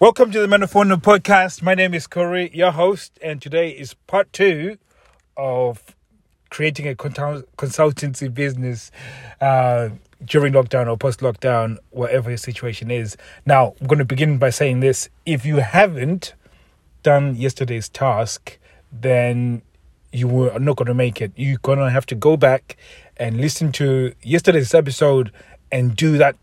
Welcome 0.00 0.30
to 0.30 0.38
the 0.38 0.46
Metaphone 0.46 0.90
podcast. 0.90 1.60
My 1.60 1.74
name 1.74 1.92
is 1.92 2.06
Corey, 2.06 2.52
your 2.54 2.70
host, 2.70 3.18
and 3.20 3.42
today 3.42 3.70
is 3.70 3.94
part 3.94 4.32
two 4.32 4.78
of 5.36 5.96
creating 6.50 6.86
a 6.86 6.94
consultancy 6.94 8.32
business 8.32 8.92
uh, 9.40 9.88
during 10.24 10.52
lockdown 10.52 10.86
or 10.86 10.96
post 10.96 11.18
lockdown, 11.18 11.78
whatever 11.90 12.30
your 12.30 12.36
situation 12.36 12.92
is. 12.92 13.16
Now, 13.44 13.74
I'm 13.80 13.88
going 13.88 13.98
to 13.98 14.04
begin 14.04 14.38
by 14.38 14.50
saying 14.50 14.78
this 14.78 15.08
if 15.26 15.44
you 15.44 15.56
haven't 15.56 16.34
done 17.02 17.34
yesterday's 17.34 17.88
task, 17.88 18.56
then 18.92 19.62
you 20.12 20.48
are 20.48 20.60
not 20.60 20.76
going 20.76 20.86
to 20.86 20.94
make 20.94 21.20
it. 21.20 21.32
You're 21.34 21.58
going 21.58 21.80
to 21.80 21.90
have 21.90 22.06
to 22.06 22.14
go 22.14 22.36
back 22.36 22.76
and 23.16 23.40
listen 23.40 23.72
to 23.72 24.12
yesterday's 24.22 24.74
episode 24.74 25.32
and 25.72 25.96
do 25.96 26.18
that 26.18 26.36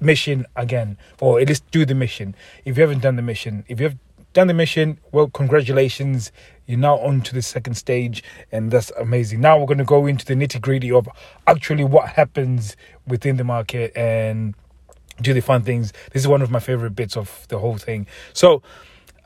mission 0.00 0.46
again, 0.56 0.96
or 1.20 1.40
at 1.40 1.48
least 1.48 1.68
do 1.70 1.84
the 1.84 1.94
mission. 1.94 2.34
If 2.64 2.76
you 2.76 2.82
haven't 2.82 3.00
done 3.00 3.16
the 3.16 3.22
mission, 3.22 3.64
if 3.68 3.80
you 3.80 3.88
have 3.88 3.98
done 4.32 4.48
the 4.48 4.54
mission, 4.54 4.98
well, 5.12 5.28
congratulations. 5.28 6.32
You're 6.66 6.78
now 6.78 6.98
on 6.98 7.20
to 7.22 7.34
the 7.34 7.42
second 7.42 7.74
stage, 7.74 8.22
and 8.52 8.70
that's 8.70 8.90
amazing. 8.98 9.40
Now 9.40 9.58
we're 9.58 9.66
going 9.66 9.78
to 9.78 9.84
go 9.84 10.06
into 10.06 10.24
the 10.24 10.34
nitty 10.34 10.60
gritty 10.60 10.90
of 10.90 11.08
actually 11.46 11.84
what 11.84 12.10
happens 12.10 12.76
within 13.06 13.36
the 13.36 13.44
market 13.44 13.92
and 13.96 14.54
do 15.20 15.32
the 15.32 15.40
fun 15.40 15.62
things. 15.62 15.92
This 16.12 16.22
is 16.22 16.28
one 16.28 16.42
of 16.42 16.50
my 16.50 16.60
favorite 16.60 16.96
bits 16.96 17.16
of 17.16 17.46
the 17.48 17.58
whole 17.58 17.76
thing. 17.76 18.06
So, 18.32 18.62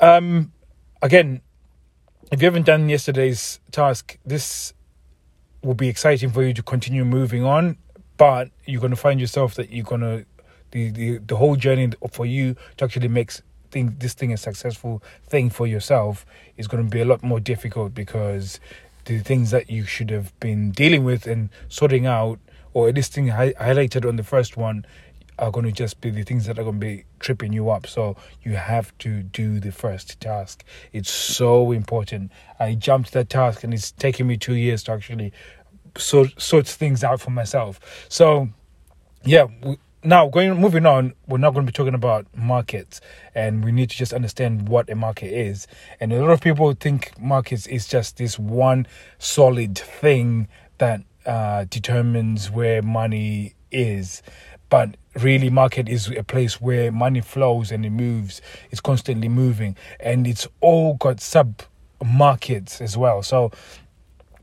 um, 0.00 0.52
again, 1.00 1.40
if 2.30 2.42
you 2.42 2.46
haven't 2.46 2.66
done 2.66 2.88
yesterday's 2.88 3.60
task, 3.70 4.18
this 4.26 4.74
will 5.62 5.74
be 5.74 5.88
exciting 5.88 6.30
for 6.30 6.42
you 6.42 6.52
to 6.54 6.62
continue 6.62 7.04
moving 7.04 7.44
on, 7.44 7.78
but 8.16 8.50
you're 8.66 8.80
going 8.80 8.90
to 8.90 8.96
find 8.96 9.20
yourself 9.20 9.54
that 9.54 9.70
you're 9.70 9.84
going 9.84 10.02
to 10.02 10.26
the, 10.70 10.90
the, 10.90 11.18
the 11.18 11.36
whole 11.36 11.56
journey 11.56 11.92
for 12.10 12.26
you 12.26 12.56
to 12.76 12.84
actually 12.84 13.08
make 13.08 13.32
thing, 13.70 13.96
this 13.98 14.14
thing 14.14 14.32
a 14.32 14.36
successful 14.36 15.02
thing 15.26 15.50
for 15.50 15.66
yourself 15.66 16.26
is 16.56 16.66
going 16.66 16.84
to 16.84 16.90
be 16.90 17.00
a 17.00 17.04
lot 17.04 17.22
more 17.22 17.40
difficult 17.40 17.94
because 17.94 18.60
the 19.04 19.18
things 19.20 19.50
that 19.50 19.70
you 19.70 19.84
should 19.84 20.10
have 20.10 20.38
been 20.40 20.70
dealing 20.70 21.04
with 21.04 21.26
and 21.26 21.50
sorting 21.68 22.06
out, 22.06 22.38
or 22.74 22.88
at 22.88 22.94
least 22.94 23.12
thing 23.14 23.28
hi- 23.28 23.54
highlighted 23.54 24.06
on 24.06 24.16
the 24.16 24.24
first 24.24 24.56
one, 24.56 24.84
are 25.38 25.50
going 25.50 25.64
to 25.64 25.72
just 25.72 26.00
be 26.00 26.10
the 26.10 26.24
things 26.24 26.46
that 26.46 26.58
are 26.58 26.64
going 26.64 26.80
to 26.80 26.86
be 26.86 27.04
tripping 27.20 27.52
you 27.52 27.70
up. 27.70 27.86
So 27.86 28.16
you 28.42 28.56
have 28.56 28.96
to 28.98 29.22
do 29.22 29.60
the 29.60 29.70
first 29.70 30.20
task. 30.20 30.64
It's 30.92 31.10
so 31.10 31.70
important. 31.70 32.32
I 32.58 32.74
jumped 32.74 33.12
that 33.12 33.30
task 33.30 33.62
and 33.62 33.72
it's 33.72 33.92
taken 33.92 34.26
me 34.26 34.36
two 34.36 34.54
years 34.54 34.82
to 34.84 34.92
actually 34.92 35.32
sort 35.96 36.40
sort 36.40 36.66
things 36.66 37.04
out 37.04 37.20
for 37.20 37.30
myself. 37.30 38.06
So 38.08 38.48
yeah, 39.24 39.46
we, 39.62 39.78
now 40.04 40.28
going 40.28 40.54
moving 40.60 40.86
on 40.86 41.12
we're 41.26 41.38
not 41.38 41.52
going 41.52 41.66
to 41.66 41.72
be 41.72 41.76
talking 41.76 41.94
about 41.94 42.26
markets 42.36 43.00
and 43.34 43.64
we 43.64 43.72
need 43.72 43.90
to 43.90 43.96
just 43.96 44.12
understand 44.12 44.68
what 44.68 44.88
a 44.90 44.94
market 44.94 45.32
is. 45.32 45.66
And 46.00 46.12
a 46.12 46.20
lot 46.20 46.30
of 46.30 46.40
people 46.40 46.72
think 46.74 47.12
markets 47.20 47.66
is 47.66 47.86
just 47.86 48.16
this 48.16 48.38
one 48.38 48.86
solid 49.18 49.76
thing 49.76 50.48
that 50.78 51.02
uh, 51.26 51.66
determines 51.68 52.50
where 52.50 52.80
money 52.82 53.54
is. 53.70 54.22
But 54.70 54.96
really 55.16 55.50
market 55.50 55.88
is 55.88 56.08
a 56.08 56.22
place 56.22 56.60
where 56.60 56.92
money 56.92 57.20
flows 57.20 57.72
and 57.72 57.84
it 57.84 57.90
moves 57.90 58.40
it's 58.70 58.80
constantly 58.80 59.28
moving 59.28 59.76
and 59.98 60.26
it's 60.26 60.46
all 60.60 60.94
got 60.94 61.20
sub 61.20 61.62
markets 62.04 62.80
as 62.80 62.96
well. 62.96 63.22
So 63.22 63.50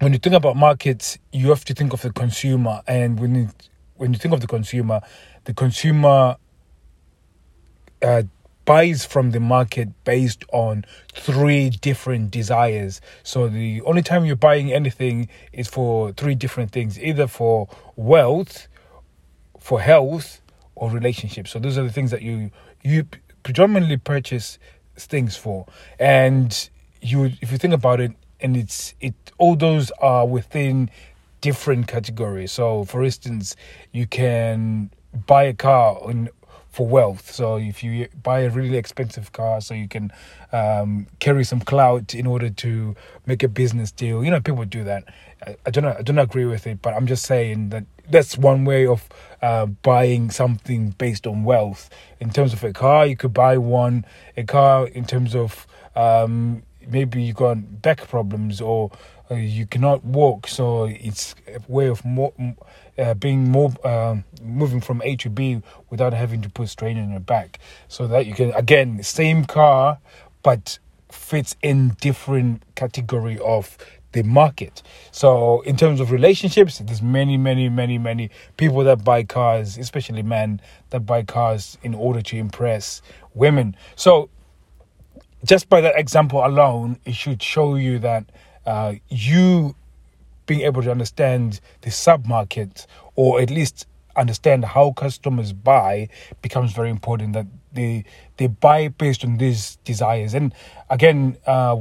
when 0.02 0.12
you 0.12 0.20
think 0.20 0.36
about 0.36 0.58
markets 0.58 1.18
you 1.32 1.50
have 1.50 1.64
to 1.66 1.74
think 1.74 1.94
of 1.94 2.02
the 2.02 2.12
consumer 2.12 2.82
and 2.88 3.20
when 3.20 3.36
you, 3.36 3.50
when 3.96 4.12
you 4.12 4.20
think 4.20 4.34
of 4.34 4.42
the 4.42 4.48
consumer 4.48 5.00
the 5.46 5.54
consumer 5.54 6.36
uh, 8.02 8.24
buys 8.66 9.06
from 9.06 9.32
the 9.32 9.40
market 9.40 9.90
based 10.04 10.44
on 10.52 10.86
three 11.14 11.70
different 11.70 12.32
desires. 12.32 13.00
So 13.24 13.48
the 13.48 13.82
only 13.84 14.02
time 14.02 14.26
you're 14.26 14.36
buying 14.36 14.74
anything 14.74 15.30
is 15.54 15.68
for 15.68 16.12
three 16.14 16.36
different 16.36 16.72
things, 16.72 17.00
either 17.00 17.28
for 17.28 17.70
wealth, 17.96 18.68
for 19.60 19.80
health, 19.80 20.42
or 20.76 20.92
relationships. 20.92 21.52
So 21.52 21.60
those 21.60 21.78
are 21.78 21.84
the 21.84 21.92
things 21.92 22.12
that 22.12 22.22
you 22.22 22.52
you 22.84 23.08
predominantly 23.44 23.98
purchase 23.98 24.60
things 24.98 25.38
for. 25.38 25.66
And 26.00 26.70
you 27.02 27.32
if 27.42 27.52
you 27.52 27.58
think 27.58 27.74
about 27.74 28.02
it 28.02 28.12
and 28.42 28.58
it's 28.58 28.94
it 29.00 29.14
all 29.38 29.56
those 29.56 29.92
are 30.02 30.28
within 30.28 30.90
different 31.42 31.88
categories. 31.88 32.52
So 32.52 32.84
for 32.86 33.04
instance, 33.04 33.56
you 33.92 34.08
can 34.08 34.92
buy 35.28 35.44
a 35.44 35.54
car 35.54 35.98
on 36.02 36.30
for 36.76 36.86
wealth. 36.86 37.32
So 37.32 37.56
if 37.56 37.84
you 37.84 38.10
buy 38.22 38.42
a 38.42 38.50
really 38.50 38.76
expensive 38.76 39.32
car, 39.32 39.62
so 39.62 39.74
you 39.74 39.88
can 39.88 40.12
um, 40.52 41.08
carry 41.20 41.46
some 41.46 41.62
clout 41.62 42.14
in 42.14 42.28
order 42.28 42.50
to 42.50 42.96
make 43.26 43.44
a 43.44 43.48
business 43.48 43.92
deal. 43.92 44.26
You 44.26 44.32
know, 44.32 44.42
people 44.42 44.66
do 44.66 44.84
that. 44.84 45.06
I, 45.46 45.56
I 45.66 45.70
don't. 45.70 45.86
I 45.86 46.02
don't 46.02 46.20
agree 46.20 46.46
with 46.46 46.68
it, 46.68 46.82
but 46.82 46.94
I'm 46.94 47.08
just 47.08 47.26
saying 47.26 47.70
that 47.70 47.86
that's 48.10 48.38
one 48.38 48.66
way 48.66 48.86
of 48.86 49.08
uh, 49.42 49.68
buying 49.68 50.32
something 50.32 50.90
based 50.98 51.26
on 51.26 51.46
wealth. 51.46 51.90
In 52.20 52.30
terms 52.30 52.52
of 52.52 52.62
a 52.64 52.74
car, 52.74 53.06
you 53.06 53.16
could 53.16 53.34
buy 53.34 53.58
one. 53.58 54.06
A 54.36 54.44
car 54.44 54.88
in 54.88 55.06
terms 55.06 55.34
of 55.34 55.66
um, 55.96 56.64
maybe 56.86 57.24
you 57.24 57.34
got 57.34 57.82
back 57.82 58.06
problems 58.08 58.60
or 58.60 58.92
uh, 59.32 59.36
you 59.36 59.66
cannot 59.66 60.04
walk, 60.04 60.48
so 60.48 60.86
it's 60.86 61.36
a 61.48 61.60
way 61.68 61.88
of 61.88 62.04
more 62.04 62.34
uh, 62.98 63.14
being 63.14 63.50
more 63.50 63.74
um, 63.88 64.24
moving 64.42 64.82
from 64.82 65.02
A 65.04 65.16
to 65.18 65.30
B 65.30 65.62
without 65.90 66.14
having 66.14 66.42
to 66.42 66.50
put 66.50 66.70
strain 66.70 66.98
on 66.98 67.12
your 67.12 67.20
back, 67.20 67.60
so 67.88 68.08
that 68.08 68.26
you 68.26 68.34
can 68.34 68.52
again 68.54 69.04
same 69.04 69.46
car, 69.46 70.00
but 70.44 70.80
fits 71.12 71.56
in 71.62 71.90
different 72.02 72.64
category 72.76 73.40
of 73.40 73.78
the 74.12 74.24
market. 74.24 74.82
So 75.12 75.62
in 75.62 75.76
terms 75.76 76.00
of 76.00 76.12
relationships, 76.12 76.80
there's 76.80 77.02
many, 77.02 77.38
many, 77.38 77.68
many, 77.68 77.98
many 77.98 78.30
people 78.56 78.84
that 78.86 79.04
buy 79.04 79.24
cars, 79.24 79.78
especially 79.78 80.24
men 80.24 80.62
that 80.92 81.02
buy 81.02 81.24
cars 81.24 81.78
in 81.84 81.94
order 81.94 82.22
to 82.22 82.38
impress 82.38 83.02
women. 83.34 83.76
So 83.96 84.30
just 85.44 85.68
by 85.68 85.82
that 85.82 86.00
example 86.00 86.46
alone, 86.46 87.00
it 87.06 87.16
should 87.16 87.44
show 87.44 87.76
you 87.76 88.00
that 88.00 88.26
uh, 88.66 88.96
you 89.10 89.76
being 90.46 90.62
able 90.62 90.82
to 90.84 90.92
understand 90.92 91.60
the 91.82 91.92
sub 91.92 92.26
market 92.26 92.88
or 93.16 93.40
at 93.40 93.50
least 93.50 93.88
understand 94.16 94.64
how 94.64 94.92
customers 94.92 95.52
buy 95.52 96.08
becomes 96.42 96.72
very 96.72 96.90
important 96.90 97.34
that 97.34 97.46
they 97.74 98.06
they 98.38 98.48
buy 98.48 98.88
based 98.88 99.26
on 99.26 99.38
these 99.38 99.76
desires 99.84 100.34
and 100.34 100.54
again 100.90 101.38
uh, 101.46 101.76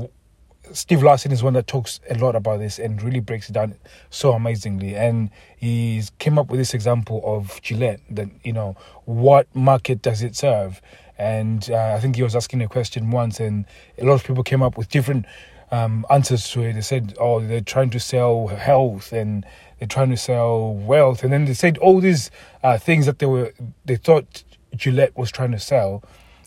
Steve 0.72 1.02
Larsen 1.02 1.30
is 1.30 1.42
one 1.42 1.52
that 1.54 1.66
talks 1.66 2.00
a 2.08 2.14
lot 2.14 2.34
about 2.34 2.58
this 2.58 2.78
and 2.78 3.02
really 3.02 3.20
breaks 3.20 3.50
it 3.50 3.52
down 3.52 3.74
so 4.10 4.32
amazingly. 4.32 4.96
And 4.96 5.30
he 5.56 6.02
came 6.18 6.38
up 6.38 6.48
with 6.48 6.58
this 6.58 6.72
example 6.72 7.20
of 7.24 7.60
Gillette 7.60 8.00
that, 8.10 8.28
you 8.42 8.52
know, 8.52 8.76
what 9.04 9.46
market 9.54 10.00
does 10.00 10.22
it 10.22 10.34
serve? 10.34 10.80
And 11.18 11.68
uh, 11.70 11.94
I 11.94 12.00
think 12.00 12.16
he 12.16 12.22
was 12.22 12.34
asking 12.34 12.62
a 12.62 12.68
question 12.68 13.10
once, 13.10 13.38
and 13.40 13.66
a 13.98 14.04
lot 14.04 14.14
of 14.14 14.24
people 14.24 14.42
came 14.42 14.62
up 14.62 14.76
with 14.76 14.88
different 14.88 15.26
um, 15.70 16.06
answers 16.10 16.50
to 16.50 16.62
it. 16.62 16.74
They 16.74 16.80
said, 16.80 17.14
"Oh, 17.18 17.40
they're 17.40 17.60
trying 17.60 17.90
to 17.90 18.00
sell 18.00 18.48
health 18.48 19.12
and 19.12 19.44
they're 19.78 19.88
trying 19.88 20.10
to 20.10 20.16
sell 20.16 20.74
wealth," 20.74 21.24
and 21.24 21.32
then 21.32 21.44
they 21.44 21.54
said 21.54 21.78
all 21.78 22.00
these 22.00 22.30
uh, 22.62 22.78
things 22.78 23.06
that 23.06 23.18
they 23.18 23.26
were 23.26 23.52
they 23.84 23.96
thought 23.96 24.44
Gillette 24.76 25.16
was 25.16 25.30
trying 25.30 25.52
to 25.52 25.58
sell, 25.58 26.02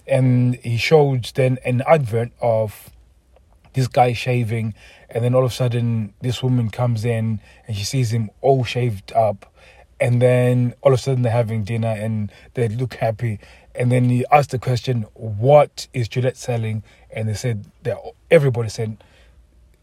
and 0.06 0.56
he 0.56 0.78
showed 0.78 1.32
then 1.36 1.58
an 1.66 1.82
advert 1.88 2.32
of 2.42 2.90
this 3.74 3.88
guy 3.88 4.14
shaving, 4.14 4.74
and 5.10 5.24
then 5.24 5.36
all 5.36 5.46
of 5.46 5.52
a 5.52 5.54
sudden 5.54 6.14
this 6.22 6.42
woman 6.42 6.70
comes 6.70 7.06
in 7.06 7.40
and 7.68 7.78
she 7.78 7.84
sees 7.84 8.12
him 8.12 8.30
all 8.42 8.64
shaved 8.64 9.14
up, 9.14 9.52
and 10.00 10.22
then 10.22 10.74
all 10.82 10.94
of 10.94 11.00
a 11.00 11.02
sudden 11.02 11.22
they're 11.22 11.32
having 11.32 11.64
dinner 11.64 11.90
and 11.90 12.32
they 12.56 12.68
look 12.68 12.96
happy, 12.96 13.40
and 13.76 13.92
then 13.92 14.10
he 14.10 14.26
asked 14.32 14.52
the 14.52 14.60
question, 14.60 15.06
"What 15.14 15.88
is 15.94 16.08
Gillette 16.08 16.38
selling?" 16.38 16.84
And 17.12 17.30
they 17.30 17.36
said 17.36 17.66
that 17.84 17.98
everybody 18.29 18.69
said 18.69 18.97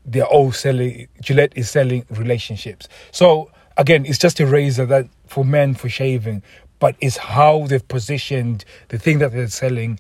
they're 0.05 0.27
all 0.27 0.53
selling 0.53 1.09
Gillette 1.21 1.53
is 1.57 1.71
selling 1.71 2.05
relationships. 2.11 2.89
So 3.11 3.51
again, 3.77 4.05
it's 4.07 4.19
just 4.19 4.41
a 4.41 4.47
razor 4.47 4.87
that 4.87 5.09
for 5.27 5.45
men 5.45 5.75
for 5.75 5.89
shaving, 5.89 6.43
but 6.79 6.97
it's 7.01 7.17
how 7.17 7.67
they've 7.67 7.87
positioned 7.87 8.65
the 8.89 8.99
thing 8.99 9.19
that 9.19 9.33
they're 9.33 9.49
selling 9.49 9.99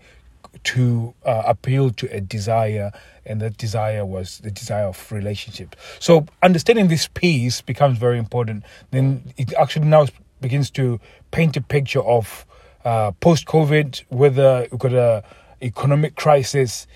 to 0.64 1.14
uh, 1.24 1.42
appeal 1.46 1.90
to 1.90 2.06
a 2.14 2.20
desire, 2.20 2.92
and 3.26 3.40
that 3.40 3.56
desire 3.56 4.04
was 4.06 4.38
the 4.38 4.50
desire 4.50 4.84
of 4.84 5.12
relationship. 5.12 5.76
So 5.98 6.26
understanding 6.42 6.88
this 6.88 7.08
piece 7.08 7.60
becomes 7.60 7.98
very 7.98 8.18
important. 8.18 8.64
Then 8.90 9.32
it 9.36 9.52
actually 9.54 9.86
now 9.86 10.06
begins 10.40 10.70
to 10.72 11.00
paint 11.30 11.56
a 11.56 11.60
picture 11.60 12.02
of 12.02 12.46
uh, 12.84 13.12
post 13.12 13.46
COVID, 13.46 14.02
whether 14.08 14.66
we've 14.70 14.78
got 14.78 14.92
a 14.92 15.24
economic 15.62 16.16
crisis, 16.16 16.86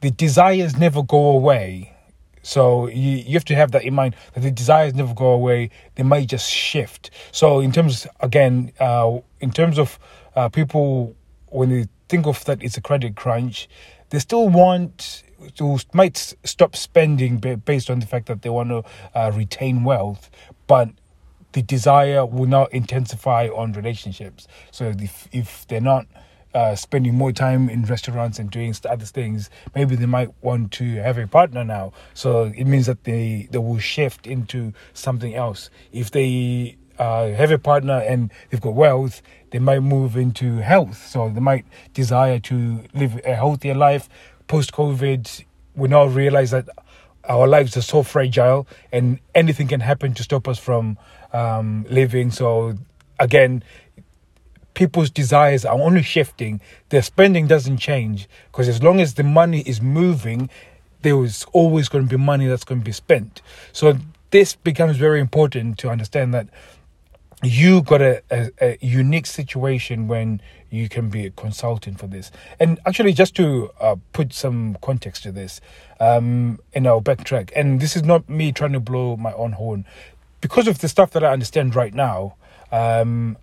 the 0.00 0.10
desires 0.10 0.76
never 0.76 1.02
go 1.02 1.30
away 1.30 1.92
so 2.42 2.86
you, 2.86 3.18
you 3.26 3.32
have 3.32 3.44
to 3.46 3.56
have 3.56 3.72
that 3.72 3.84
in 3.84 3.94
mind 3.94 4.14
that 4.34 4.40
the 4.40 4.52
desires 4.52 4.94
never 4.94 5.12
go 5.12 5.32
away. 5.32 5.68
They 5.96 6.04
might 6.04 6.28
just 6.28 6.48
shift. 6.48 7.10
So 7.32 7.58
in 7.58 7.72
terms, 7.72 8.06
again, 8.20 8.70
uh, 8.78 9.18
in 9.40 9.50
terms 9.50 9.80
of 9.80 9.98
uh, 10.36 10.48
people 10.48 11.16
when 11.48 11.70
they 11.70 11.88
think 12.08 12.26
of 12.26 12.44
that 12.44 12.62
it's 12.62 12.76
a 12.76 12.80
credit 12.80 13.16
crunch. 13.16 13.68
They 14.10 14.18
still 14.18 14.48
want 14.48 15.24
to 15.56 15.78
might 15.92 16.34
stop 16.44 16.76
spending 16.76 17.38
based 17.38 17.90
on 17.90 17.98
the 17.98 18.06
fact 18.06 18.26
that 18.26 18.42
they 18.42 18.50
want 18.50 18.68
to 18.70 18.84
uh, 19.14 19.32
retain 19.34 19.84
wealth, 19.84 20.30
but 20.66 20.90
the 21.52 21.62
desire 21.62 22.24
will 22.24 22.46
not 22.46 22.72
intensify 22.72 23.48
on 23.48 23.72
relationships. 23.72 24.46
So 24.70 24.94
if 24.98 25.28
if 25.32 25.66
they're 25.66 25.80
not 25.80 26.06
uh, 26.56 26.74
spending 26.74 27.14
more 27.14 27.32
time 27.32 27.68
in 27.68 27.84
restaurants 27.84 28.38
and 28.38 28.50
doing 28.50 28.74
other 28.88 29.04
things, 29.04 29.50
maybe 29.74 29.94
they 29.94 30.06
might 30.06 30.30
want 30.40 30.72
to 30.72 30.94
have 30.94 31.18
a 31.18 31.26
partner 31.26 31.62
now. 31.62 31.92
So 32.14 32.44
it 32.56 32.64
means 32.64 32.86
that 32.86 33.04
they, 33.04 33.46
they 33.50 33.58
will 33.58 33.78
shift 33.78 34.26
into 34.26 34.72
something 34.94 35.34
else. 35.34 35.68
If 35.92 36.12
they 36.12 36.78
uh, 36.98 37.28
have 37.32 37.50
a 37.50 37.58
partner 37.58 37.98
and 38.00 38.32
they've 38.48 38.60
got 38.60 38.72
wealth, 38.72 39.20
they 39.50 39.58
might 39.58 39.80
move 39.80 40.16
into 40.16 40.56
health. 40.56 41.06
So 41.06 41.28
they 41.28 41.40
might 41.40 41.66
desire 41.92 42.38
to 42.38 42.84
live 42.94 43.20
a 43.26 43.34
healthier 43.34 43.74
life. 43.74 44.08
Post 44.48 44.72
COVID, 44.72 45.44
we 45.74 45.88
now 45.88 46.06
realize 46.06 46.52
that 46.52 46.70
our 47.28 47.46
lives 47.46 47.76
are 47.76 47.82
so 47.82 48.02
fragile 48.02 48.66
and 48.92 49.18
anything 49.34 49.68
can 49.68 49.80
happen 49.80 50.14
to 50.14 50.22
stop 50.22 50.48
us 50.48 50.58
from 50.58 50.96
um, 51.34 51.84
living. 51.90 52.30
So 52.30 52.78
again, 53.18 53.62
people's 54.76 55.10
desires 55.10 55.64
are 55.64 55.74
only 55.74 56.02
shifting. 56.02 56.60
Their 56.90 57.02
spending 57.02 57.48
doesn't 57.48 57.78
change 57.78 58.28
because 58.52 58.68
as 58.68 58.80
long 58.82 59.00
as 59.00 59.14
the 59.14 59.24
money 59.24 59.62
is 59.62 59.80
moving, 59.80 60.48
there 61.02 61.20
is 61.24 61.44
always 61.52 61.88
going 61.88 62.04
to 62.04 62.10
be 62.10 62.22
money 62.22 62.46
that's 62.46 62.62
going 62.62 62.82
to 62.82 62.84
be 62.84 62.92
spent. 62.92 63.42
So 63.72 63.98
this 64.30 64.54
becomes 64.54 64.96
very 64.98 65.18
important 65.18 65.78
to 65.78 65.88
understand 65.88 66.32
that 66.34 66.48
you 67.42 67.82
got 67.82 68.02
a, 68.02 68.22
a, 68.30 68.50
a, 68.60 68.78
unique 68.80 69.26
situation 69.26 70.08
when 70.08 70.40
you 70.70 70.88
can 70.88 71.08
be 71.10 71.26
a 71.26 71.30
consultant 71.30 71.98
for 71.98 72.06
this. 72.06 72.30
And 72.58 72.78
actually, 72.86 73.12
just 73.12 73.34
to 73.36 73.70
uh, 73.80 73.96
put 74.12 74.32
some 74.32 74.76
context 74.82 75.22
to 75.24 75.32
this, 75.32 75.60
um, 76.00 76.58
and 76.74 76.86
I'll 76.86 77.02
backtrack. 77.02 77.52
And 77.54 77.80
this 77.80 77.94
is 77.94 78.02
not 78.02 78.28
me 78.28 78.52
trying 78.52 78.72
to 78.72 78.80
blow 78.80 79.16
my 79.16 79.32
own 79.34 79.52
horn, 79.52 79.84
because 80.40 80.66
of 80.66 80.78
the 80.78 80.88
stuff 80.88 81.10
that 81.12 81.22
I 81.22 81.32
understand 81.32 81.74
right 81.74 81.94
now. 81.94 82.36
Um, 82.72 83.36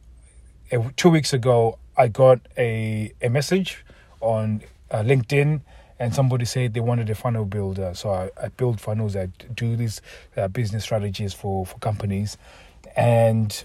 two 0.96 1.10
weeks 1.10 1.34
ago, 1.34 1.80
I 1.98 2.08
got 2.08 2.40
a 2.58 3.12
a 3.22 3.30
message 3.30 3.86
on 4.22 4.62
uh, 4.92 5.04
LinkedIn, 5.04 5.62
and 6.00 6.14
somebody 6.14 6.46
said 6.46 6.74
they 6.74 6.80
wanted 6.80 7.10
a 7.10 7.16
funnel 7.16 7.46
builder. 7.46 7.94
So 7.94 8.12
I, 8.12 8.30
I 8.42 8.48
build 8.50 8.80
funnels. 8.80 9.16
I 9.16 9.28
do 9.54 9.76
these 9.76 10.02
uh, 10.38 10.48
business 10.48 10.84
strategies 10.84 11.34
for 11.34 11.66
for 11.66 11.78
companies, 11.80 12.38
and 12.96 13.64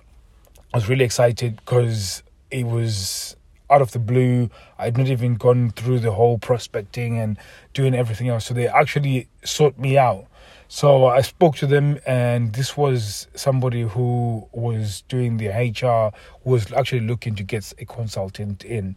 I 0.72 0.76
was 0.76 0.88
really 0.88 1.04
excited 1.04 1.56
because 1.56 2.22
it 2.50 2.66
was 2.66 3.36
out 3.70 3.82
of 3.82 3.92
the 3.92 3.98
blue. 3.98 4.50
I'd 4.78 4.96
not 4.96 5.08
even 5.08 5.34
gone 5.34 5.70
through 5.70 6.00
the 6.00 6.12
whole 6.12 6.38
prospecting 6.38 7.18
and 7.18 7.38
doing 7.74 7.94
everything 7.94 8.28
else. 8.28 8.46
So 8.46 8.54
they 8.54 8.66
actually 8.66 9.28
sought 9.44 9.78
me 9.78 9.98
out 9.98 10.26
so 10.68 11.06
I 11.06 11.22
spoke 11.22 11.56
to 11.56 11.66
them, 11.66 11.98
and 12.06 12.52
this 12.52 12.76
was 12.76 13.26
somebody 13.34 13.82
who 13.82 14.46
was 14.52 15.02
doing 15.08 15.38
the 15.38 15.48
HR, 15.48 16.14
was 16.44 16.70
actually 16.74 17.00
looking 17.00 17.34
to 17.36 17.42
get 17.42 17.72
a 17.78 17.86
consultant 17.86 18.64
in. 18.66 18.96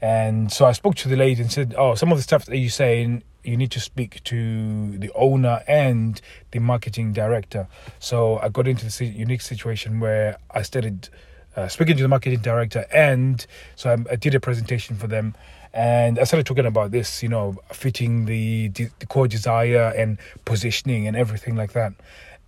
And 0.00 0.52
so 0.52 0.64
I 0.66 0.72
spoke 0.72 0.94
to 0.96 1.08
the 1.08 1.16
lady 1.16 1.42
and 1.42 1.50
said, 1.50 1.74
Oh, 1.76 1.96
some 1.96 2.12
of 2.12 2.18
the 2.18 2.22
stuff 2.22 2.46
that 2.46 2.56
you're 2.56 2.70
saying, 2.70 3.24
you 3.42 3.56
need 3.56 3.72
to 3.72 3.80
speak 3.80 4.22
to 4.24 4.96
the 4.98 5.10
owner 5.14 5.62
and 5.66 6.20
the 6.52 6.60
marketing 6.60 7.12
director. 7.12 7.66
So 7.98 8.38
I 8.38 8.48
got 8.48 8.68
into 8.68 8.84
this 8.84 9.00
unique 9.00 9.40
situation 9.40 9.98
where 9.98 10.38
I 10.52 10.62
started 10.62 11.08
uh, 11.56 11.66
speaking 11.66 11.96
to 11.96 12.02
the 12.02 12.08
marketing 12.08 12.40
director, 12.40 12.86
and 12.92 13.44
so 13.74 13.90
I, 13.90 14.12
I 14.12 14.16
did 14.16 14.36
a 14.36 14.40
presentation 14.40 14.94
for 14.94 15.08
them 15.08 15.34
and 15.74 16.18
I 16.18 16.24
started 16.24 16.46
talking 16.46 16.66
about 16.66 16.90
this, 16.90 17.22
you 17.22 17.28
know, 17.28 17.56
fitting 17.72 18.24
the, 18.24 18.68
the, 18.68 18.90
core 19.08 19.28
desire 19.28 19.92
and 19.96 20.18
positioning 20.44 21.06
and 21.06 21.16
everything 21.16 21.56
like 21.56 21.72
that. 21.72 21.92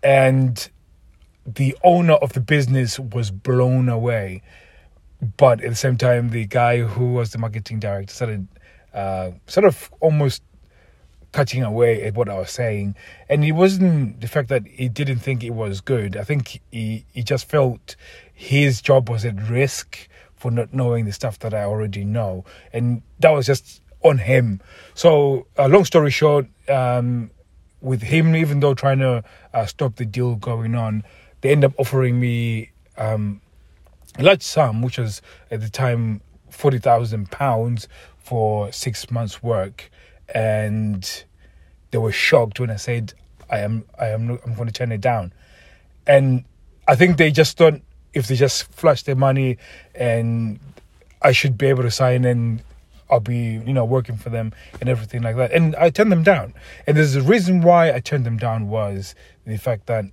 And 0.02 0.68
the 1.46 1.76
owner 1.84 2.14
of 2.14 2.32
the 2.32 2.40
business 2.40 2.98
was 2.98 3.30
blown 3.30 3.88
away. 3.88 4.42
But 5.36 5.62
at 5.62 5.70
the 5.70 5.76
same 5.76 5.96
time, 5.96 6.30
the 6.30 6.46
guy 6.46 6.78
who 6.78 7.12
was 7.12 7.32
the 7.32 7.38
marketing 7.38 7.78
director 7.78 8.14
started 8.14 8.48
uh, 8.94 9.32
sort 9.46 9.66
of 9.66 9.90
almost 10.00 10.42
cutting 11.32 11.62
away 11.62 12.02
at 12.02 12.14
what 12.14 12.28
I 12.28 12.38
was 12.38 12.50
saying. 12.50 12.96
And 13.28 13.44
it 13.44 13.52
wasn't 13.52 14.20
the 14.20 14.28
fact 14.28 14.48
that 14.48 14.66
he 14.66 14.88
didn't 14.88 15.18
think 15.18 15.44
it 15.44 15.50
was 15.50 15.80
good. 15.80 16.16
I 16.16 16.24
think 16.24 16.60
he, 16.70 17.04
he 17.12 17.22
just 17.22 17.48
felt 17.48 17.96
his 18.32 18.80
job 18.80 19.08
was 19.08 19.24
at 19.24 19.40
risk 19.48 20.08
for 20.40 20.50
not 20.50 20.72
knowing 20.72 21.04
the 21.04 21.12
stuff 21.12 21.38
that 21.40 21.52
I 21.52 21.64
already 21.64 22.04
know. 22.04 22.44
And 22.72 23.02
that 23.18 23.30
was 23.30 23.46
just 23.46 23.82
on 24.02 24.16
him. 24.16 24.60
So, 24.94 25.46
uh, 25.58 25.68
long 25.68 25.84
story 25.84 26.10
short, 26.10 26.46
um, 26.68 27.30
with 27.82 28.02
him, 28.02 28.34
even 28.34 28.60
though 28.60 28.72
trying 28.74 29.00
to 29.00 29.22
uh, 29.52 29.66
stop 29.66 29.96
the 29.96 30.06
deal 30.06 30.36
going 30.36 30.74
on, 30.74 31.04
they 31.42 31.50
end 31.50 31.62
up 31.64 31.74
offering 31.78 32.18
me 32.18 32.70
um, 32.96 33.42
a 34.18 34.22
large 34.22 34.42
sum, 34.42 34.80
which 34.80 34.98
was 34.98 35.20
at 35.50 35.60
the 35.60 35.68
time 35.68 36.22
forty 36.50 36.78
thousand 36.78 37.30
pounds 37.30 37.86
for 38.18 38.72
six 38.72 39.10
months' 39.10 39.42
work, 39.42 39.90
and 40.34 41.24
they 41.90 41.98
were 41.98 42.12
shocked 42.12 42.60
when 42.60 42.70
I 42.70 42.76
said 42.76 43.12
I 43.50 43.58
am 43.58 43.84
I 43.98 44.08
am 44.08 44.38
I'm 44.44 44.54
going 44.54 44.68
to 44.68 44.72
turn 44.72 44.92
it 44.92 45.00
down, 45.00 45.32
and 46.06 46.44
I 46.88 46.96
think 46.96 47.16
they 47.16 47.30
just 47.30 47.56
thought 47.56 47.80
if 48.14 48.26
they 48.26 48.36
just 48.36 48.72
flush 48.72 49.02
their 49.04 49.16
money 49.16 49.58
and 49.94 50.58
I 51.22 51.32
should 51.32 51.56
be 51.56 51.66
able 51.66 51.82
to 51.82 51.90
sign 51.90 52.24
and 52.24 52.62
I'll 53.10 53.20
be, 53.20 53.60
you 53.66 53.72
know, 53.72 53.84
working 53.84 54.16
for 54.16 54.30
them 54.30 54.52
and 54.80 54.88
everything 54.88 55.22
like 55.22 55.36
that. 55.36 55.52
And 55.52 55.74
I 55.76 55.90
turned 55.90 56.12
them 56.12 56.22
down. 56.22 56.54
And 56.86 56.96
there's 56.96 57.16
a 57.16 57.22
reason 57.22 57.60
why 57.60 57.92
I 57.92 58.00
turned 58.00 58.24
them 58.24 58.36
down 58.36 58.68
was 58.68 59.14
the 59.44 59.58
fact 59.58 59.86
that 59.86 60.04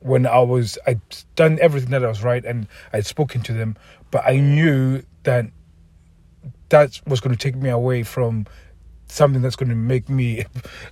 when 0.00 0.26
I 0.26 0.40
was, 0.40 0.76
I'd 0.86 1.00
done 1.36 1.58
everything 1.60 1.90
that 1.90 2.04
I 2.04 2.08
was 2.08 2.22
right 2.22 2.44
and 2.44 2.66
I'd 2.92 3.06
spoken 3.06 3.40
to 3.42 3.52
them, 3.52 3.76
but 4.10 4.24
I 4.26 4.38
knew 4.38 5.02
that 5.22 5.46
that 6.68 7.00
was 7.06 7.20
going 7.20 7.34
to 7.34 7.38
take 7.38 7.56
me 7.56 7.70
away 7.70 8.02
from 8.02 8.46
something 9.14 9.42
that's 9.42 9.56
going 9.56 9.68
to 9.68 9.74
make 9.74 10.08
me 10.08 10.44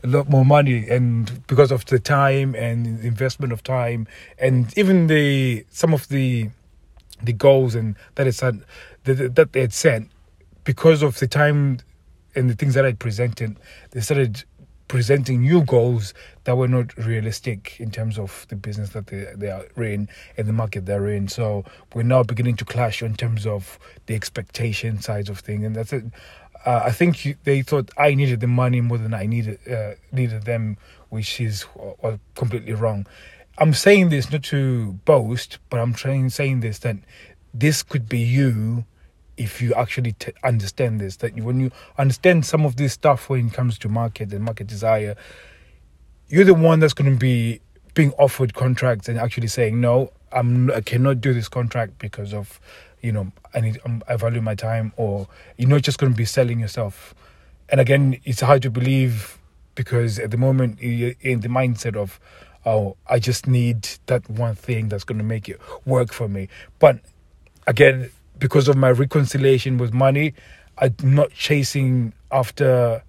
a 0.02 0.06
lot 0.06 0.28
more 0.28 0.44
money 0.44 0.88
and 0.88 1.44
because 1.46 1.72
of 1.72 1.84
the 1.86 1.98
time 1.98 2.54
and 2.54 3.00
investment 3.04 3.52
of 3.52 3.62
time 3.62 4.06
and 4.38 4.76
even 4.78 5.08
the 5.08 5.64
some 5.70 5.92
of 5.92 6.08
the 6.08 6.48
the 7.22 7.32
goals 7.32 7.74
and 7.74 7.96
that 8.14 8.26
is 8.26 8.38
that 8.38 8.54
that 9.04 9.52
they 9.52 9.60
had 9.60 9.72
set 9.72 10.02
because 10.64 11.02
of 11.02 11.18
the 11.18 11.26
time 11.26 11.78
and 12.34 12.48
the 12.48 12.54
things 12.54 12.74
that 12.74 12.86
I 12.86 12.92
presented 12.92 13.58
they 13.90 14.00
started 14.00 14.44
presenting 14.92 15.40
new 15.40 15.64
goals 15.64 16.12
that 16.44 16.54
were 16.54 16.68
not 16.68 16.94
realistic 16.98 17.80
in 17.80 17.90
terms 17.90 18.18
of 18.18 18.44
the 18.50 18.56
business 18.56 18.90
that 18.90 19.06
they, 19.06 19.26
they 19.34 19.48
are 19.48 19.64
in 19.82 20.06
and 20.36 20.46
the 20.46 20.52
market 20.52 20.84
they're 20.84 21.08
in. 21.08 21.28
So 21.28 21.64
we're 21.94 22.02
now 22.02 22.22
beginning 22.22 22.56
to 22.56 22.66
clash 22.66 23.02
in 23.02 23.14
terms 23.14 23.46
of 23.46 23.78
the 24.04 24.14
expectation 24.14 25.00
sides 25.00 25.30
of 25.30 25.38
things, 25.38 25.64
and 25.64 25.74
that's 25.74 25.94
it 25.94 26.04
uh, 26.64 26.82
I 26.84 26.90
think 26.92 27.38
they 27.44 27.62
thought 27.62 27.90
I 27.98 28.14
needed 28.14 28.40
the 28.40 28.46
money 28.46 28.80
more 28.80 28.98
than 28.98 29.14
I 29.14 29.26
needed 29.26 29.58
uh, 29.68 29.94
needed 30.12 30.44
them, 30.44 30.76
which 31.08 31.40
is 31.40 31.66
uh, 32.02 32.16
completely 32.34 32.72
wrong. 32.72 33.06
I'm 33.58 33.74
saying 33.74 34.08
this 34.08 34.30
not 34.30 34.42
to 34.44 34.92
boast, 35.04 35.58
but 35.70 35.80
I'm 35.80 35.92
trying 35.92 36.30
saying 36.30 36.60
this 36.60 36.78
that 36.80 36.96
this 37.52 37.82
could 37.82 38.08
be 38.08 38.18
you 38.18 38.84
if 39.36 39.60
you 39.60 39.74
actually 39.74 40.12
t- 40.12 40.32
understand 40.44 41.00
this. 41.00 41.16
That 41.16 41.34
when 41.40 41.60
you 41.60 41.70
understand 41.98 42.46
some 42.46 42.64
of 42.64 42.76
this 42.76 42.92
stuff 42.92 43.28
when 43.28 43.48
it 43.48 43.52
comes 43.52 43.78
to 43.78 43.88
market 43.88 44.32
and 44.32 44.44
market 44.44 44.68
desire, 44.68 45.16
you're 46.28 46.44
the 46.44 46.54
one 46.54 46.80
that's 46.80 46.94
going 46.94 47.12
to 47.12 47.18
be 47.18 47.60
being 47.94 48.12
offered 48.12 48.54
contracts 48.54 49.08
and 49.08 49.18
actually 49.18 49.48
saying 49.48 49.80
no, 49.80 50.12
I'm 50.30 50.70
I 50.70 50.80
cannot 50.80 51.20
do 51.20 51.34
this 51.34 51.48
contract 51.48 51.98
because 51.98 52.32
of 52.32 52.60
you 53.02 53.12
know, 53.12 53.32
I 53.54 53.60
need, 53.60 53.80
um, 53.84 54.02
I 54.08 54.16
value 54.16 54.40
my 54.40 54.54
time, 54.54 54.92
or 54.96 55.28
you're 55.58 55.68
not 55.68 55.82
just 55.82 55.98
going 55.98 56.12
to 56.12 56.16
be 56.16 56.24
selling 56.24 56.60
yourself. 56.60 57.14
And 57.68 57.80
again, 57.80 58.18
it's 58.24 58.40
hard 58.40 58.62
to 58.62 58.70
believe 58.70 59.38
because 59.74 60.18
at 60.18 60.30
the 60.30 60.36
moment 60.36 60.80
you're 60.82 61.14
in 61.20 61.40
the 61.40 61.48
mindset 61.48 61.96
of, 61.96 62.20
oh, 62.64 62.96
I 63.08 63.18
just 63.18 63.46
need 63.46 63.88
that 64.06 64.28
one 64.30 64.54
thing 64.54 64.88
that's 64.88 65.04
going 65.04 65.18
to 65.18 65.24
make 65.24 65.48
it 65.48 65.60
work 65.84 66.12
for 66.12 66.28
me. 66.28 66.48
But 66.78 67.00
again, 67.66 68.10
because 68.38 68.68
of 68.68 68.76
my 68.76 68.90
reconciliation 68.90 69.78
with 69.78 69.92
money, 69.92 70.34
I'm 70.78 70.94
not 71.02 71.32
chasing 71.32 72.12
after. 72.30 73.02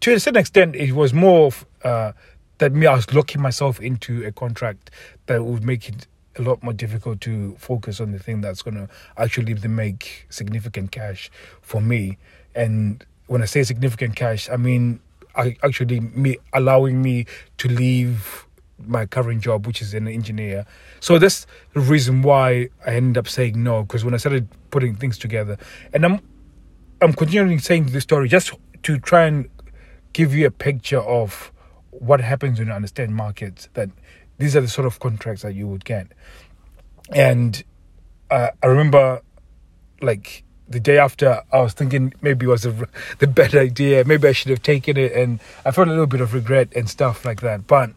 To 0.00 0.14
a 0.14 0.20
certain 0.20 0.40
extent, 0.40 0.76
it 0.76 0.92
was 0.92 1.12
more 1.12 1.48
of, 1.48 1.66
uh, 1.84 2.12
that 2.58 2.72
me. 2.72 2.86
I 2.86 2.94
was 2.94 3.12
locking 3.12 3.42
myself 3.42 3.80
into 3.80 4.24
a 4.24 4.32
contract 4.32 4.90
that 5.26 5.44
would 5.44 5.64
make 5.64 5.88
it 5.88 6.06
a 6.36 6.42
lot 6.42 6.62
more 6.62 6.72
difficult 6.72 7.20
to 7.22 7.56
focus 7.58 8.00
on 8.00 8.12
the 8.12 8.18
thing 8.18 8.40
that's 8.40 8.62
going 8.62 8.74
to 8.74 8.88
actually 9.16 9.54
make 9.68 10.26
significant 10.30 10.92
cash 10.92 11.30
for 11.60 11.80
me. 11.80 12.18
And 12.54 13.04
when 13.26 13.42
I 13.42 13.46
say 13.46 13.62
significant 13.62 14.16
cash, 14.16 14.48
I 14.48 14.56
mean 14.56 15.00
actually 15.36 16.00
me 16.00 16.38
allowing 16.52 17.02
me 17.02 17.26
to 17.58 17.68
leave 17.68 18.46
my 18.86 19.06
current 19.06 19.42
job, 19.42 19.66
which 19.66 19.82
is 19.82 19.94
an 19.94 20.08
engineer. 20.08 20.66
So 21.00 21.18
that's 21.18 21.46
the 21.74 21.80
reason 21.80 22.22
why 22.22 22.68
I 22.86 22.94
ended 22.94 23.18
up 23.18 23.28
saying 23.28 23.62
no. 23.62 23.82
Because 23.82 24.04
when 24.04 24.14
I 24.14 24.16
started 24.16 24.48
putting 24.70 24.94
things 24.96 25.18
together, 25.18 25.58
and 25.92 26.04
I'm 26.04 26.20
I'm 27.02 27.12
continuing 27.12 27.58
saying 27.58 27.86
this 27.86 28.02
story 28.02 28.28
just 28.28 28.52
to 28.82 28.98
try 28.98 29.24
and 29.24 29.48
give 30.12 30.34
you 30.34 30.46
a 30.46 30.50
picture 30.50 31.00
of 31.00 31.52
what 31.90 32.20
happens 32.20 32.58
when 32.58 32.68
you 32.68 32.74
understand 32.74 33.14
markets. 33.14 33.68
That 33.74 33.90
these 34.40 34.56
are 34.56 34.60
the 34.60 34.68
sort 34.68 34.86
of 34.86 34.98
contracts 34.98 35.42
that 35.42 35.54
you 35.54 35.68
would 35.68 35.84
get, 35.84 36.08
and 37.12 37.62
uh, 38.30 38.50
I 38.62 38.66
remember, 38.66 39.20
like 40.00 40.44
the 40.68 40.80
day 40.80 40.98
after, 40.98 41.42
I 41.52 41.60
was 41.60 41.74
thinking 41.74 42.14
maybe 42.22 42.46
it 42.46 42.48
was 42.48 42.64
a, 42.64 42.88
the 43.18 43.26
better 43.26 43.58
idea. 43.58 44.04
Maybe 44.04 44.28
I 44.28 44.32
should 44.32 44.50
have 44.50 44.62
taken 44.62 44.96
it, 44.96 45.12
and 45.12 45.40
I 45.64 45.72
felt 45.72 45.88
a 45.88 45.90
little 45.90 46.06
bit 46.06 46.20
of 46.20 46.32
regret 46.32 46.72
and 46.74 46.88
stuff 46.88 47.24
like 47.24 47.40
that. 47.40 47.66
But 47.66 47.90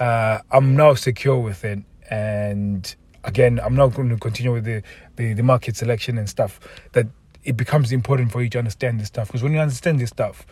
uh, 0.00 0.38
I'm 0.50 0.76
now 0.76 0.94
secure 0.94 1.38
with 1.38 1.64
it, 1.64 1.80
and 2.10 2.94
again, 3.24 3.60
I'm 3.62 3.74
not 3.74 3.94
going 3.94 4.08
to 4.08 4.16
continue 4.16 4.52
with 4.52 4.64
the, 4.64 4.82
the, 5.16 5.34
the 5.34 5.42
market 5.42 5.76
selection 5.76 6.16
and 6.18 6.28
stuff. 6.28 6.60
That 6.92 7.06
it 7.44 7.56
becomes 7.56 7.92
important 7.92 8.30
for 8.30 8.40
you 8.40 8.48
to 8.50 8.58
understand 8.58 9.00
this 9.00 9.08
stuff 9.08 9.26
because 9.28 9.42
when 9.42 9.52
you 9.52 9.58
understand 9.58 9.98
this 9.98 10.10
stuff, 10.10 10.46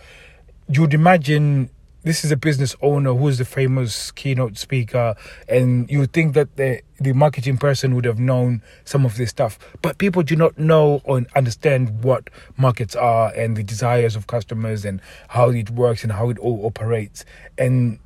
you 0.69 0.81
would 0.81 0.95
imagine 0.95 1.71
this 2.02 2.25
is 2.25 2.33
a 2.33 2.37
business 2.37 2.75
owner 2.80 3.14
who's 3.14 3.38
the 3.38 3.45
famous 3.45 4.11
keynote 4.12 4.57
speaker, 4.57 5.14
and 5.49 5.90
you 5.90 5.99
would 6.00 6.12
think 6.12 6.35
that 6.35 6.57
the 6.57 6.80
the 6.99 7.12
marketing 7.12 7.57
person 7.57 7.95
would 7.95 8.04
have 8.04 8.19
known 8.19 8.62
some 8.85 9.04
of 9.04 9.16
this 9.16 9.30
stuff, 9.30 9.59
but 9.83 9.99
people 9.99 10.23
do 10.23 10.37
not 10.37 10.59
know 10.59 11.00
or 11.04 11.23
understand 11.35 12.02
what 12.04 12.28
markets 12.57 12.95
are 12.95 13.33
and 13.35 13.57
the 13.57 13.62
desires 13.62 14.16
of 14.16 14.26
customers 14.26 14.85
and 14.85 15.00
how 15.28 15.50
it 15.50 15.71
works 15.71 16.02
and 16.02 16.12
how 16.12 16.30
it 16.30 16.38
all 16.38 16.66
operates, 16.66 17.25
and 17.59 17.99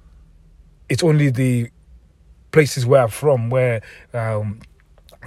it's 0.89 1.03
only 1.03 1.31
the 1.31 1.71
places 2.53 2.87
where 2.87 3.03
I'm 3.03 3.09
from 3.09 3.51
where 3.51 3.83
um, 4.13 4.61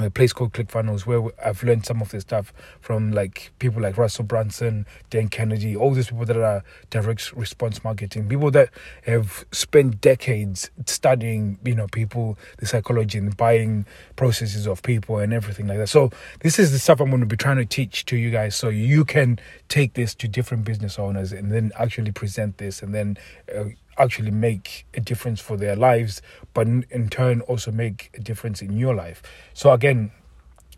a 0.05 0.09
place 0.09 0.33
called 0.33 0.53
ClickFunnels 0.53 1.05
where 1.05 1.31
I've 1.43 1.63
learned 1.63 1.85
some 1.85 2.01
of 2.01 2.09
this 2.09 2.21
stuff 2.21 2.53
from 2.79 3.11
like 3.11 3.51
people 3.59 3.81
like 3.81 3.97
Russell 3.97 4.25
Brunson, 4.25 4.85
Dan 5.09 5.27
Kennedy, 5.27 5.75
all 5.75 5.93
these 5.93 6.07
people 6.07 6.25
that 6.25 6.37
are 6.37 6.63
direct 6.89 7.33
response 7.33 7.83
marketing, 7.83 8.29
people 8.29 8.51
that 8.51 8.69
have 9.03 9.45
spent 9.51 10.01
decades 10.01 10.69
studying, 10.85 11.57
you 11.63 11.75
know, 11.75 11.87
people, 11.87 12.37
the 12.57 12.65
psychology 12.65 13.17
and 13.17 13.35
buying 13.35 13.85
processes 14.15 14.67
of 14.67 14.81
people 14.83 15.19
and 15.19 15.33
everything 15.33 15.67
like 15.67 15.77
that. 15.77 15.87
So 15.87 16.11
this 16.41 16.59
is 16.59 16.71
the 16.71 16.79
stuff 16.79 16.99
I'm 16.99 17.09
going 17.09 17.21
to 17.21 17.25
be 17.25 17.37
trying 17.37 17.57
to 17.57 17.65
teach 17.65 18.05
to 18.05 18.17
you 18.17 18.31
guys 18.31 18.55
so 18.55 18.69
you 18.69 19.05
can 19.05 19.39
take 19.69 19.93
this 19.93 20.13
to 20.15 20.27
different 20.27 20.63
business 20.65 20.99
owners 20.99 21.31
and 21.31 21.51
then 21.51 21.71
actually 21.77 22.11
present 22.11 22.57
this 22.57 22.81
and 22.81 22.93
then 22.93 23.17
uh, 23.55 23.65
actually 23.97 24.31
make 24.31 24.85
a 24.93 24.99
difference 24.99 25.39
for 25.41 25.57
their 25.57 25.75
lives, 25.75 26.21
but 26.53 26.67
in 26.67 27.09
turn 27.09 27.41
also 27.41 27.71
make 27.71 28.09
a 28.13 28.19
difference 28.19 28.61
in 28.61 28.77
your 28.77 28.95
life. 28.95 29.21
So 29.53 29.71
again, 29.71 30.11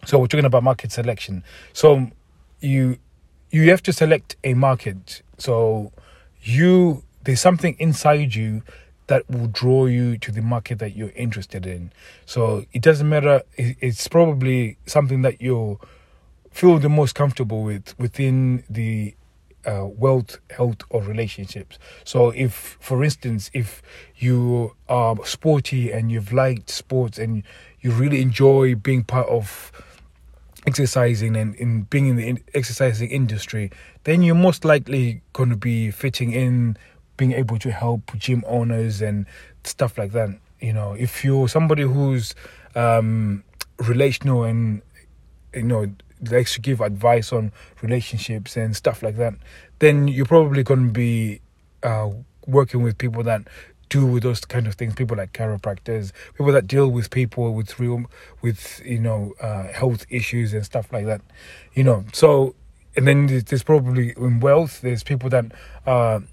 so 0.06 0.20
we're 0.20 0.28
talking 0.28 0.46
about 0.46 0.64
market 0.64 0.92
selection. 0.92 1.44
So 1.74 2.10
you 2.60 2.98
you 3.52 3.70
have 3.70 3.82
to 3.84 3.94
select 3.94 4.36
a 4.44 4.54
market. 4.54 5.22
So 5.38 5.92
you 6.42 7.04
there's 7.24 7.42
something 7.42 7.76
inside 7.80 8.36
you 8.36 8.64
that 9.08 9.28
will 9.30 9.48
draw 9.48 9.88
you 9.88 10.18
to 10.20 10.32
the 10.32 10.42
market 10.42 10.80
that 10.80 10.96
you're 10.96 11.12
interested 11.12 11.66
in. 11.66 11.92
So 12.26 12.66
it 12.74 12.82
doesn't 12.82 13.10
matter. 13.10 13.42
It's 13.58 14.08
probably 14.08 14.78
something 14.86 15.24
that 15.24 15.42
you 15.42 15.80
feel 16.52 16.78
the 16.78 16.90
most 16.90 17.16
comfortable 17.16 17.64
with 17.64 17.98
within 18.00 18.64
the 18.70 19.16
uh, 19.66 19.86
wealth, 19.86 20.40
health, 20.50 20.78
or 20.90 21.02
relationships. 21.04 21.78
So, 22.04 22.30
if, 22.30 22.78
for 22.80 23.04
instance, 23.04 23.50
if 23.54 23.82
you 24.16 24.76
are 24.88 25.16
sporty 25.26 25.92
and 25.92 26.12
you've 26.12 26.32
liked 26.34 26.70
sports 26.70 27.18
and 27.18 27.44
you 27.82 27.92
really 27.92 28.22
enjoy 28.22 28.76
being 28.76 29.04
part 29.04 29.28
of 29.28 29.72
exercising 30.66 31.36
and 31.36 31.56
in 31.56 31.84
being 31.84 32.08
in 32.08 32.16
the 32.16 32.38
exercising 32.54 33.10
industry, 33.10 33.72
then 34.04 34.22
you're 34.22 34.36
most 34.36 34.66
likely 34.66 35.22
going 35.34 35.50
to 35.50 35.56
be 35.56 35.92
fitting 35.92 36.32
in, 36.32 36.78
being 37.18 37.34
able 37.34 37.58
to 37.60 37.72
help 37.72 38.16
gym 38.18 38.44
owners 38.48 39.02
and 39.02 39.26
stuff 39.64 39.98
like 39.98 40.12
that. 40.14 40.30
You 40.60 40.74
know, 40.74 40.94
if 40.94 41.24
you're 41.24 41.48
somebody 41.48 41.84
who's 41.84 42.36
um, 42.76 43.44
relational 43.78 44.44
and 44.44 44.82
you 45.54 45.64
know 45.64 45.92
likes 46.30 46.54
to 46.56 46.62
give 46.62 46.82
advice 46.82 47.32
on 47.32 47.52
relationships 47.82 48.58
and 48.58 48.76
stuff 48.76 49.02
like 49.04 49.18
that, 49.18 49.34
then 49.80 50.08
you're 50.08 50.26
probably 50.26 50.64
going 50.64 50.88
to 50.88 50.94
be 50.94 51.42
uh, 51.84 52.10
working 52.48 52.84
with 52.84 52.98
people 52.98 53.24
that 53.24 53.48
do 53.90 54.06
with 54.06 54.24
those 54.24 54.42
kind 54.42 54.68
of 54.68 54.76
things. 54.76 54.94
People 54.94 55.18
like 55.18 55.34
chiropractors, 55.34 56.12
people 56.38 56.52
that 56.52 56.68
deal 56.68 56.90
with 56.90 57.10
people 57.10 57.54
with 57.54 57.80
real, 57.80 58.06
with 58.42 58.82
you 58.86 59.00
know, 59.00 59.34
uh, 59.42 59.64
health 59.68 60.06
issues 60.10 60.54
and 60.54 60.64
stuff 60.64 60.92
like 60.94 61.06
that. 61.06 61.22
You 61.74 61.84
know, 61.84 62.06
so 62.14 62.56
and 62.96 63.08
then 63.08 63.28
there's 63.28 63.64
probably 63.64 64.14
in 64.18 64.40
wealth. 64.40 64.82
There's 64.82 65.04
people 65.04 65.30
that 65.30 65.46
are 65.86 66.24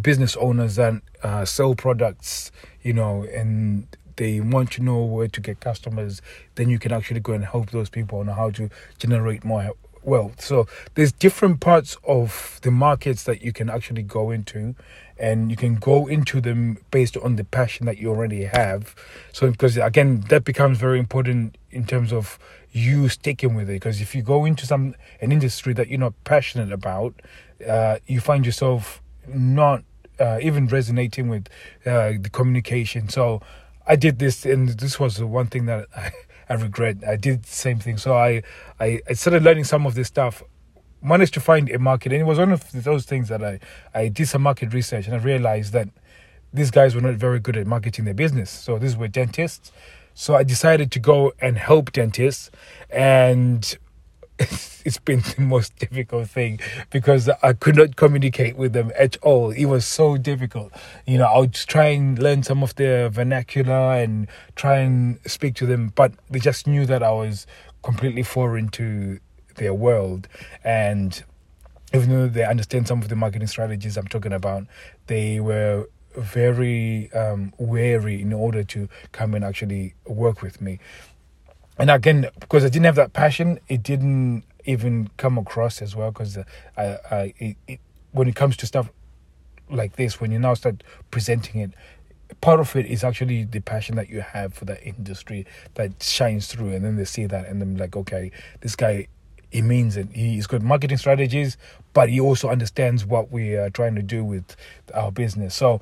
business 0.00 0.36
owners 0.36 0.76
that 0.76 0.94
uh, 1.22 1.44
sell 1.44 1.74
products. 1.74 2.52
You 2.82 2.92
know, 2.92 3.24
and 3.24 3.86
they 4.16 4.40
want 4.40 4.72
to 4.72 4.82
know 4.82 5.02
where 5.04 5.28
to 5.28 5.40
get 5.40 5.60
customers, 5.60 6.22
then 6.54 6.68
you 6.68 6.78
can 6.78 6.92
actually 6.92 7.20
go 7.20 7.32
and 7.32 7.44
help 7.44 7.70
those 7.70 7.90
people 7.90 8.20
on 8.20 8.28
how 8.28 8.50
to 8.50 8.70
generate 8.98 9.44
more 9.44 9.72
wealth. 10.04 10.40
So 10.40 10.66
there's 10.94 11.12
different 11.12 11.60
parts 11.60 11.96
of 12.06 12.58
the 12.62 12.70
markets 12.70 13.24
that 13.24 13.42
you 13.42 13.52
can 13.52 13.70
actually 13.70 14.02
go 14.02 14.30
into 14.30 14.74
and 15.18 15.50
you 15.50 15.56
can 15.56 15.76
go 15.76 16.06
into 16.06 16.40
them 16.40 16.78
based 16.90 17.16
on 17.16 17.36
the 17.36 17.44
passion 17.44 17.86
that 17.86 17.98
you 17.98 18.10
already 18.10 18.44
have. 18.44 18.94
So 19.32 19.50
because 19.50 19.76
again 19.76 20.24
that 20.28 20.44
becomes 20.44 20.78
very 20.78 20.98
important 20.98 21.56
in 21.70 21.86
terms 21.86 22.12
of 22.12 22.38
you 22.72 23.08
sticking 23.08 23.54
with 23.54 23.70
it 23.70 23.74
because 23.74 24.00
if 24.00 24.14
you 24.14 24.22
go 24.22 24.44
into 24.44 24.66
some 24.66 24.94
an 25.20 25.32
industry 25.32 25.72
that 25.74 25.88
you're 25.88 26.00
not 26.00 26.14
passionate 26.24 26.72
about, 26.72 27.14
uh, 27.66 27.98
you 28.06 28.20
find 28.20 28.44
yourself 28.44 29.00
not 29.26 29.84
uh, 30.18 30.38
even 30.42 30.66
resonating 30.66 31.28
with 31.28 31.48
uh, 31.86 32.12
the 32.20 32.30
communication. 32.30 33.08
So 33.08 33.40
I 33.86 33.96
did 33.96 34.18
this, 34.18 34.46
and 34.46 34.68
this 34.68 34.98
was 34.98 35.16
the 35.16 35.26
one 35.26 35.46
thing 35.46 35.66
that 35.66 35.86
I, 35.96 36.12
I 36.48 36.54
regret. 36.54 36.98
I 37.06 37.16
did 37.16 37.44
the 37.44 37.48
same 37.48 37.78
thing. 37.78 37.98
So 37.98 38.14
I, 38.16 38.42
I, 38.80 39.00
I 39.08 39.12
started 39.14 39.42
learning 39.42 39.64
some 39.64 39.86
of 39.86 39.94
this 39.94 40.08
stuff, 40.08 40.42
managed 41.02 41.34
to 41.34 41.40
find 41.40 41.70
a 41.70 41.78
market, 41.78 42.12
and 42.12 42.20
it 42.20 42.24
was 42.24 42.38
one 42.38 42.52
of 42.52 42.70
those 42.72 43.04
things 43.04 43.28
that 43.28 43.42
I, 43.42 43.60
I 43.94 44.08
did 44.08 44.28
some 44.28 44.42
market 44.42 44.72
research, 44.72 45.06
and 45.06 45.14
I 45.14 45.18
realized 45.18 45.72
that 45.72 45.88
these 46.52 46.70
guys 46.70 46.94
were 46.94 47.00
not 47.00 47.14
very 47.14 47.40
good 47.40 47.56
at 47.56 47.66
marketing 47.66 48.04
their 48.04 48.14
business. 48.14 48.50
So 48.50 48.78
these 48.78 48.96
were 48.96 49.08
dentists. 49.08 49.72
So 50.14 50.36
I 50.36 50.44
decided 50.44 50.92
to 50.92 51.00
go 51.00 51.32
and 51.40 51.58
help 51.58 51.92
dentists, 51.92 52.50
and 52.90 53.76
it's 54.38 54.98
been 54.98 55.20
the 55.20 55.42
most 55.42 55.76
difficult 55.78 56.28
thing 56.28 56.58
because 56.90 57.28
I 57.42 57.52
could 57.52 57.76
not 57.76 57.96
communicate 57.96 58.56
with 58.56 58.72
them 58.72 58.90
at 58.98 59.16
all. 59.18 59.50
It 59.50 59.66
was 59.66 59.86
so 59.86 60.16
difficult. 60.16 60.72
You 61.06 61.18
know, 61.18 61.26
I 61.26 61.38
would 61.38 61.54
try 61.54 61.86
and 61.86 62.18
learn 62.18 62.42
some 62.42 62.62
of 62.62 62.74
their 62.74 63.08
vernacular 63.08 63.94
and 63.94 64.28
try 64.56 64.78
and 64.78 65.18
speak 65.26 65.54
to 65.56 65.66
them, 65.66 65.92
but 65.94 66.12
they 66.28 66.40
just 66.40 66.66
knew 66.66 66.84
that 66.86 67.02
I 67.02 67.12
was 67.12 67.46
completely 67.82 68.22
foreign 68.22 68.68
to 68.70 69.20
their 69.56 69.74
world. 69.74 70.26
And 70.64 71.22
even 71.92 72.10
though 72.10 72.28
they 72.28 72.44
understand 72.44 72.88
some 72.88 73.02
of 73.02 73.08
the 73.08 73.16
marketing 73.16 73.46
strategies 73.46 73.96
I'm 73.96 74.08
talking 74.08 74.32
about, 74.32 74.66
they 75.06 75.38
were 75.38 75.86
very 76.16 77.12
um, 77.12 77.52
wary 77.58 78.20
in 78.20 78.32
order 78.32 78.64
to 78.64 78.88
come 79.12 79.34
and 79.34 79.44
actually 79.44 79.94
work 80.06 80.42
with 80.42 80.60
me 80.60 80.78
and 81.78 81.90
again 81.90 82.28
because 82.40 82.64
I 82.64 82.68
didn't 82.68 82.84
have 82.86 82.96
that 82.96 83.12
passion, 83.12 83.58
it 83.68 83.82
didn't 83.82 84.44
even 84.64 85.10
come 85.16 85.38
across 85.38 85.82
as 85.82 85.94
well. 85.94 86.10
Because 86.10 86.36
uh, 86.36 86.44
I, 86.76 86.82
I 87.10 87.34
it, 87.38 87.56
it, 87.66 87.80
when 88.12 88.28
it 88.28 88.36
comes 88.36 88.56
to 88.58 88.66
stuff 88.66 88.90
like 89.70 89.96
this, 89.96 90.20
when 90.20 90.30
you 90.30 90.38
now 90.38 90.54
start 90.54 90.82
presenting 91.10 91.60
it, 91.60 91.70
part 92.40 92.60
of 92.60 92.74
it 92.76 92.86
is 92.86 93.02
actually 93.04 93.44
the 93.44 93.60
passion 93.60 93.96
that 93.96 94.08
you 94.08 94.20
have 94.20 94.54
for 94.54 94.64
that 94.66 94.86
industry 94.86 95.46
that 95.74 96.02
shines 96.02 96.46
through, 96.46 96.70
and 96.70 96.84
then 96.84 96.96
they 96.96 97.04
see 97.04 97.26
that, 97.26 97.46
and 97.46 97.60
then 97.60 97.76
like, 97.76 97.96
okay, 97.96 98.30
this 98.60 98.76
guy. 98.76 99.08
He 99.50 99.62
means 99.62 99.96
it. 99.96 100.08
He's 100.12 100.48
got 100.48 100.62
marketing 100.62 100.96
strategies, 100.96 101.56
but 101.92 102.08
he 102.08 102.18
also 102.18 102.48
understands 102.48 103.06
what 103.06 103.30
we 103.30 103.54
are 103.54 103.70
trying 103.70 103.94
to 103.94 104.02
do 104.02 104.24
with 104.24 104.56
our 104.92 105.12
business. 105.12 105.54
So, 105.54 105.80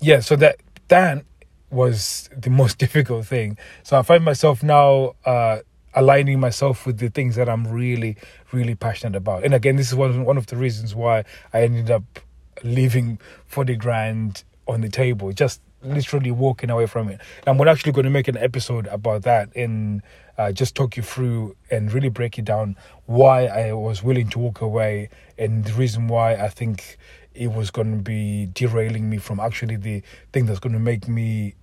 yeah, 0.00 0.18
so 0.18 0.34
that 0.34 0.56
that 0.88 1.24
was 1.70 2.28
the 2.36 2.50
most 2.50 2.78
difficult 2.84 3.26
thing. 3.26 3.58
So 3.82 3.98
I 3.98 4.02
find 4.02 4.24
myself 4.24 4.62
now 4.62 5.14
uh, 5.24 5.60
aligning 5.94 6.40
myself 6.40 6.86
with 6.86 6.98
the 6.98 7.08
things 7.08 7.36
that 7.36 7.48
I'm 7.48 7.66
really, 7.66 8.16
really 8.52 8.74
passionate 8.74 9.16
about. 9.16 9.44
And 9.44 9.54
again, 9.54 9.76
this 9.76 9.88
is 9.88 9.94
one 9.94 10.24
one 10.24 10.36
of 10.36 10.46
the 10.46 10.56
reasons 10.56 10.94
why 10.94 11.24
I 11.52 11.62
ended 11.62 11.90
up 11.90 12.20
leaving 12.62 13.18
forty 13.46 13.76
grand 13.76 14.44
on 14.66 14.80
the 14.82 14.88
table, 14.88 15.32
just 15.32 15.60
literally 15.82 16.30
walking 16.30 16.70
away 16.70 16.86
from 16.86 17.08
it. 17.08 17.20
And 17.46 17.58
we're 17.58 17.68
actually 17.68 17.92
going 17.92 18.04
to 18.04 18.10
make 18.10 18.28
an 18.28 18.36
episode 18.36 18.86
about 18.88 19.22
that 19.22 19.54
and 19.56 20.02
uh, 20.38 20.52
just 20.52 20.74
talk 20.74 20.96
you 20.96 21.02
through 21.02 21.56
and 21.70 21.92
really 21.92 22.08
break 22.08 22.38
it 22.38 22.44
down 22.44 22.76
why 23.06 23.46
I 23.46 23.72
was 23.72 24.02
willing 24.02 24.28
to 24.30 24.38
walk 24.38 24.60
away 24.60 25.08
and 25.38 25.64
the 25.64 25.72
reason 25.72 26.08
why 26.08 26.34
I 26.34 26.48
think 26.48 26.98
it 27.34 27.52
was 27.52 27.70
going 27.70 27.96
to 27.96 28.02
be 28.02 28.46
derailing 28.52 29.08
me 29.08 29.18
from 29.18 29.40
actually 29.40 29.76
the 29.76 30.02
thing 30.32 30.46
that's 30.46 30.60
going 30.60 30.72
to 30.72 30.78
make 30.78 31.08
me 31.08 31.54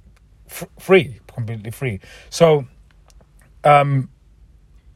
f- 0.50 0.68
free, 0.80 1.20
completely 1.28 1.72
free. 1.72 2.00
So, 2.30 2.66
um, 3.64 4.10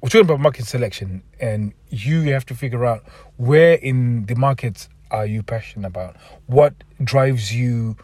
we're 0.02 0.10
talking 0.10 0.26
about 0.26 0.40
market 0.40 0.66
selection, 0.66 1.24
and 1.40 1.74
you 1.90 2.22
have 2.34 2.46
to 2.48 2.56
figure 2.56 2.86
out 2.86 3.04
where 3.38 3.74
in 3.74 4.26
the 4.26 4.36
markets 4.36 4.90
are 5.12 5.26
you 5.26 5.44
passionate 5.44 5.88
about? 5.88 6.16
What 6.48 6.74
drives 7.04 7.54
you? 7.54 7.98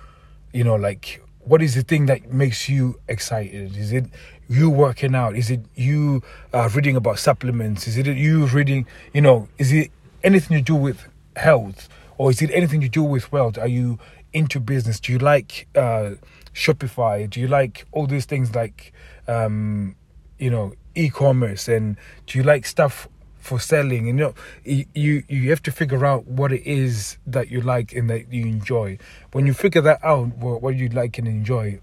You 0.54 0.64
know, 0.64 0.76
like 0.76 1.22
what 1.48 1.62
is 1.62 1.76
the 1.76 1.82
thing 1.82 2.08
that 2.08 2.32
makes 2.32 2.68
you 2.68 3.00
excited? 3.08 3.76
Is 3.78 3.94
it 3.94 4.06
you 4.50 4.70
working 4.70 5.16
out? 5.16 5.36
Is 5.36 5.50
it 5.50 5.62
you 5.76 6.22
uh, 6.54 6.70
reading 6.76 6.96
about 6.98 7.20
supplements? 7.20 7.88
Is 7.88 7.98
it 7.98 8.06
you 8.06 8.46
reading? 8.48 8.86
You 9.14 9.22
know, 9.22 9.48
is 9.58 9.72
it 9.72 9.90
anything 10.24 10.58
to 10.58 10.64
do 10.64 10.76
with 10.76 11.08
health, 11.38 11.88
or 12.18 12.30
is 12.32 12.42
it 12.42 12.52
anything 12.54 12.82
to 12.82 12.90
do 12.90 13.02
with 13.02 13.32
wealth? 13.32 13.58
Are 13.58 13.68
you 13.68 13.98
into 14.34 14.60
business? 14.60 15.00
Do 15.00 15.14
you 15.14 15.20
like 15.20 15.68
uh, 15.74 16.12
Shopify? 16.58 17.30
Do 17.30 17.40
you 17.40 17.48
like 17.48 17.86
all 17.92 18.08
these 18.08 18.26
things 18.26 18.56
like 18.56 18.92
um, 19.28 19.96
you 20.40 20.50
know 20.50 20.74
e-commerce? 20.96 21.68
And 21.68 21.98
do 22.26 22.40
you 22.40 22.44
like 22.44 22.66
stuff 22.66 23.08
for 23.38 23.60
selling? 23.60 24.10
And 24.10 24.18
you 24.18 24.26
know, 24.26 24.34
you 24.96 25.24
you 25.28 25.50
have 25.52 25.62
to 25.64 25.72
figure 25.72 26.04
out 26.04 26.26
what 26.26 26.52
it 26.52 26.68
is 26.68 27.18
that 27.28 27.52
you 27.52 27.62
like 27.62 27.94
and 27.94 28.10
that 28.10 28.34
you 28.34 28.48
enjoy. 28.48 28.98
When 29.34 29.46
you 29.46 29.54
figure 29.54 29.82
that 29.82 30.04
out, 30.04 30.36
what, 30.38 30.64
what 30.64 30.76
you 30.76 30.90
like 30.90 31.20
and 31.20 31.28
enjoy, 31.28 31.80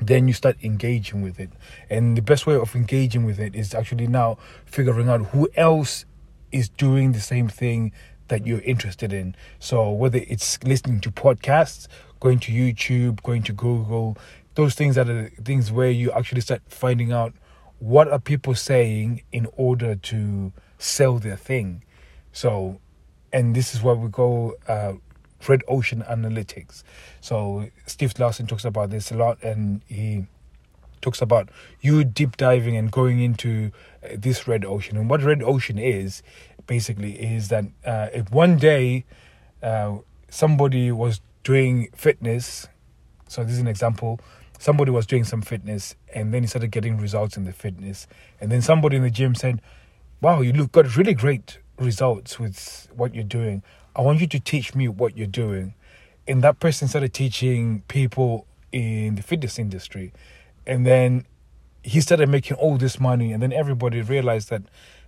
then 0.00 0.28
you 0.28 0.34
start 0.34 0.56
engaging 0.62 1.22
with 1.22 1.40
it. 1.40 1.50
And 1.88 2.14
the 2.14 2.22
best 2.22 2.46
way 2.46 2.56
of 2.56 2.76
engaging 2.76 3.24
with 3.24 3.40
it 3.40 3.54
is 3.54 3.74
actually 3.74 4.06
now 4.06 4.36
figuring 4.66 5.08
out 5.08 5.22
who 5.28 5.48
else 5.56 6.04
is 6.52 6.68
doing 6.68 7.12
the 7.12 7.20
same 7.20 7.48
thing 7.48 7.90
that 8.28 8.46
you're 8.46 8.60
interested 8.60 9.12
in. 9.12 9.34
So 9.58 9.90
whether 9.90 10.18
it's 10.18 10.62
listening 10.62 11.00
to 11.00 11.10
podcasts, 11.10 11.88
going 12.24 12.38
to 12.38 12.52
YouTube, 12.52 13.22
going 13.22 13.42
to 13.42 13.52
Google, 13.52 14.16
those 14.54 14.74
things 14.74 14.96
are 14.96 15.04
the 15.04 15.30
things 15.44 15.70
where 15.70 15.90
you 15.90 16.10
actually 16.12 16.40
start 16.40 16.62
finding 16.68 17.12
out 17.12 17.34
what 17.80 18.08
are 18.08 18.18
people 18.18 18.54
saying 18.54 19.22
in 19.30 19.46
order 19.58 19.94
to 19.94 20.50
sell 20.78 21.18
their 21.18 21.36
thing. 21.36 21.82
So, 22.32 22.80
and 23.30 23.54
this 23.54 23.74
is 23.74 23.82
where 23.82 23.94
we 23.94 24.08
go 24.08 24.54
uh, 24.66 24.94
red 25.46 25.64
ocean 25.68 26.02
analytics. 26.08 26.82
So 27.20 27.68
Steve 27.84 28.18
Larsen 28.18 28.46
talks 28.46 28.64
about 28.64 28.88
this 28.88 29.12
a 29.12 29.16
lot, 29.16 29.42
and 29.42 29.82
he 29.86 30.26
talks 31.02 31.20
about 31.20 31.50
you 31.82 32.04
deep 32.04 32.38
diving 32.38 32.74
and 32.74 32.90
going 32.90 33.20
into 33.20 33.70
uh, 34.02 34.16
this 34.16 34.48
red 34.48 34.64
ocean. 34.64 34.96
And 34.96 35.10
what 35.10 35.22
red 35.22 35.42
ocean 35.42 35.78
is, 35.78 36.22
basically, 36.66 37.20
is 37.20 37.48
that 37.48 37.66
uh, 37.84 38.08
if 38.14 38.30
one 38.30 38.56
day 38.56 39.04
uh, 39.62 39.98
somebody 40.30 40.90
was 40.90 41.20
doing 41.44 41.88
fitness, 41.94 42.66
so 43.28 43.44
this 43.44 43.52
is 43.54 43.60
an 43.60 43.68
example. 43.68 44.20
Somebody 44.58 44.90
was 44.90 45.06
doing 45.06 45.24
some 45.24 45.42
fitness, 45.42 45.94
and 46.14 46.32
then 46.34 46.42
he 46.42 46.46
started 46.48 46.70
getting 46.70 46.98
results 46.98 47.36
in 47.36 47.44
the 47.44 47.52
fitness, 47.52 48.06
and 48.40 48.50
then 48.50 48.62
somebody 48.62 48.96
in 48.96 49.02
the 49.02 49.10
gym 49.10 49.34
said, 49.34 49.60
"Wow, 50.20 50.40
you 50.40 50.52
look 50.52 50.72
got 50.72 50.96
really 50.96 51.14
great 51.14 51.58
results 51.78 52.38
with 52.40 52.88
what 52.94 53.14
you're 53.14 53.24
doing. 53.24 53.62
I 53.94 54.00
want 54.02 54.20
you 54.20 54.26
to 54.26 54.40
teach 54.40 54.74
me 54.74 54.88
what 54.88 55.16
you're 55.16 55.26
doing." 55.26 55.74
And 56.26 56.42
that 56.42 56.58
person 56.58 56.88
started 56.88 57.12
teaching 57.12 57.82
people 57.88 58.46
in 58.74 59.14
the 59.14 59.22
fitness 59.22 59.56
industry 59.56 60.12
and 60.66 60.84
then 60.84 61.24
he 61.84 62.00
started 62.00 62.28
making 62.28 62.56
all 62.56 62.76
this 62.76 62.98
money 62.98 63.32
and 63.32 63.40
then 63.40 63.52
everybody 63.52 64.02
realized 64.02 64.50
that 64.50 64.62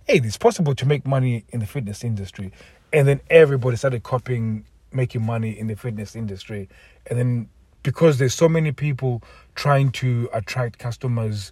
hey 0.05 0.21
it's 0.23 0.37
possible 0.37 0.73
to 0.73 0.85
make 0.85 1.05
money 1.05 1.43
in 1.49 1.59
the 1.59 1.65
fitness 1.65 2.01
industry 2.01 2.51
and 2.93 3.05
then 3.05 3.19
everybody 3.29 3.75
started 3.75 4.03
copying 4.03 4.63
making 4.91 5.25
money 5.25 5.57
in 5.57 5.67
the 5.67 5.75
fitness 5.75 6.15
industry 6.15 6.69
and 7.07 7.17
then 7.17 7.49
because 7.83 8.17
there's 8.17 8.33
so 8.33 8.49
many 8.49 8.71
people 8.71 9.21
trying 9.55 9.91
to 9.91 10.29
attract 10.33 10.77
customers 10.79 11.51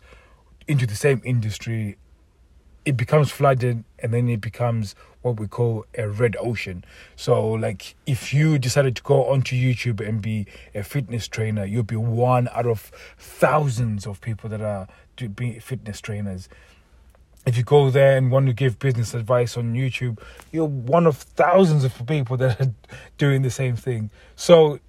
into 0.68 0.86
the 0.86 0.96
same 0.96 1.22
industry 1.24 1.98
it 2.86 2.96
becomes 2.96 3.32
flooded 3.32 3.84
and 4.00 4.14
then 4.14 4.30
it 4.30 4.40
becomes 4.40 4.96
what 5.24 5.40
we 5.40 5.48
call 5.48 5.86
a 5.98 6.08
red 6.08 6.38
ocean. 6.40 6.86
So, 7.16 7.50
like, 7.50 7.96
if 8.06 8.32
you 8.32 8.60
decided 8.60 8.96
to 8.98 9.02
go 9.02 9.26
onto 9.26 9.56
YouTube 9.56 10.08
and 10.08 10.22
be 10.22 10.46
a 10.76 10.84
fitness 10.84 11.28
trainer, 11.28 11.66
you'll 11.66 11.82
be 11.82 11.96
one 11.96 12.48
out 12.54 12.68
of 12.68 12.92
thousands 13.18 14.06
of 14.06 14.22
people 14.22 14.52
that 14.52 14.62
are 14.62 14.88
to 15.18 15.28
be 15.28 15.58
fitness 15.58 16.00
trainers. 16.00 16.48
If 17.46 17.58
you 17.58 17.64
go 17.64 17.90
there 17.92 18.18
and 18.18 18.32
want 18.32 18.48
to 18.48 18.54
give 18.54 18.80
business 18.80 19.14
advice 19.14 19.56
on 19.56 19.74
YouTube, 19.74 20.20
you're 20.52 20.66
one 20.66 21.06
of 21.06 21.18
thousands 21.18 21.84
of 21.84 22.06
people 22.08 22.38
that 22.38 22.60
are 22.60 22.74
doing 23.18 23.44
the 23.44 23.52
same 23.52 23.76
thing. 23.76 24.10
So, 24.36 24.80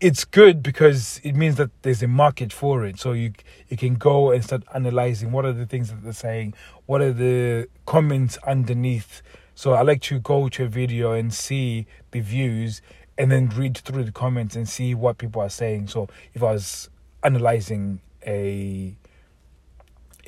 it's 0.00 0.24
good 0.24 0.62
because 0.62 1.20
it 1.24 1.34
means 1.34 1.56
that 1.56 1.70
there's 1.82 2.02
a 2.02 2.08
market 2.08 2.52
for 2.52 2.84
it. 2.84 2.98
So 3.00 3.12
you 3.12 3.32
you 3.68 3.76
can 3.76 3.94
go 3.94 4.30
and 4.30 4.44
start 4.44 4.62
analyzing 4.74 5.32
what 5.32 5.44
are 5.44 5.52
the 5.52 5.66
things 5.66 5.90
that 5.90 6.02
they're 6.02 6.12
saying, 6.12 6.54
what 6.86 7.00
are 7.00 7.12
the 7.12 7.68
comments 7.86 8.38
underneath. 8.46 9.22
So 9.54 9.72
I 9.72 9.82
like 9.82 10.02
to 10.02 10.20
go 10.20 10.48
to 10.50 10.64
a 10.64 10.68
video 10.68 11.12
and 11.12 11.34
see 11.34 11.86
the 12.12 12.20
views 12.20 12.80
and 13.16 13.32
then 13.32 13.48
read 13.48 13.76
through 13.78 14.04
the 14.04 14.12
comments 14.12 14.54
and 14.54 14.68
see 14.68 14.94
what 14.94 15.18
people 15.18 15.42
are 15.42 15.50
saying. 15.50 15.88
So 15.88 16.08
if 16.32 16.42
I 16.42 16.52
was 16.52 16.88
analyzing 17.24 18.00
a 18.24 18.94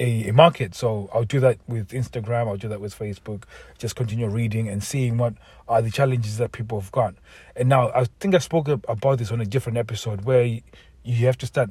a, 0.01 0.29
a, 0.29 0.33
market. 0.33 0.75
So 0.75 1.09
I'll 1.13 1.25
do 1.25 1.39
that 1.41 1.59
with 1.69 1.91
Instagram, 1.91 2.49
I'll 2.49 2.57
do 2.57 2.69
that 2.69 2.81
with 2.81 2.99
Facebook, 2.99 3.45
just 3.79 3.95
continue 3.95 4.29
reading 4.29 4.69
and 4.69 4.83
seeing 4.83 5.19
what 5.19 5.35
are 5.69 5.83
the 5.83 5.91
challenges 5.91 6.39
that 6.39 6.53
people 6.53 6.81
have 6.81 6.91
got. 6.91 7.15
And 7.55 7.69
now 7.69 7.91
I 7.95 8.07
think 8.19 8.35
I 8.35 8.39
spoke 8.39 8.67
about 8.69 9.19
this 9.19 9.31
on 9.31 9.41
a 9.41 9.45
different 9.45 9.79
episode 9.79 10.23
where 10.23 10.43
you 10.43 11.27
have 11.27 11.39
to 11.39 11.47
start 11.47 11.71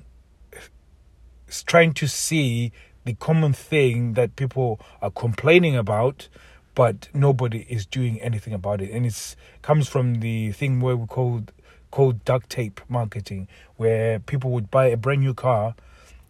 trying 1.65 1.94
to 1.96 2.08
see 2.08 2.72
the 3.06 3.15
common 3.15 3.54
thing 3.54 4.13
that 4.13 4.36
people 4.36 4.80
are 5.02 5.10
complaining 5.10 5.76
about 5.76 6.30
but 6.76 7.10
nobody 7.13 7.65
is 7.68 7.86
doing 7.86 8.22
anything 8.22 8.54
about 8.54 8.82
it 8.82 8.92
and 8.92 9.06
it 9.06 9.36
comes 9.63 9.88
from 9.88 10.20
the 10.20 10.52
thing 10.52 10.80
where 10.80 10.96
we 10.96 11.08
call 11.08 11.42
called 11.89 12.24
duct 12.24 12.50
tape 12.52 12.80
marketing 12.88 13.48
where 13.78 14.20
people 14.20 14.52
would 14.52 14.70
buy 14.70 14.86
a 14.86 14.96
brand 14.96 15.22
new 15.22 15.34
car 15.34 15.74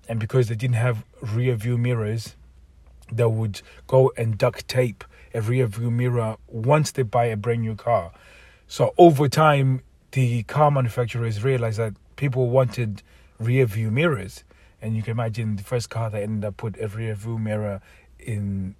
and 0.10 0.20
because 0.20 0.50
they 0.50 0.56
didn't 0.56 0.76
have 0.76 1.06
rear 1.22 1.56
view 1.56 1.78
mirrors, 1.78 2.36
they 3.12 3.26
would 3.26 3.62
go 3.88 4.12
and 4.18 4.38
duct 4.38 4.68
tape 4.68 5.04
a 5.34 5.42
rear 5.42 5.68
view 5.68 5.92
mirror 5.92 6.36
once 6.48 6.92
they 6.92 7.04
buy 7.04 7.26
a 7.26 7.38
brand 7.38 7.62
new 7.62 7.76
car. 7.76 8.12
So 8.68 8.94
over 8.98 9.30
time, 9.30 9.84
the 10.12 10.44
car 10.44 10.72
manufacturers 10.72 11.44
realized 11.44 11.78
that 11.78 11.94
people 12.16 12.50
wanted 12.50 13.04
rear 13.40 13.66
view 13.66 13.92
mirrors, 13.92 14.44
and 14.82 14.96
you 14.96 15.04
can 15.04 15.12
imagine 15.12 15.56
the 15.56 15.64
first 15.64 15.92
car 15.92 16.10
that 16.10 16.24
ended 16.24 16.44
up 16.44 16.58
put 16.58 16.80
a 16.82 16.88
rear 16.88 17.14
view 17.14 17.38
mirror 17.38 17.80
in 18.18 18.76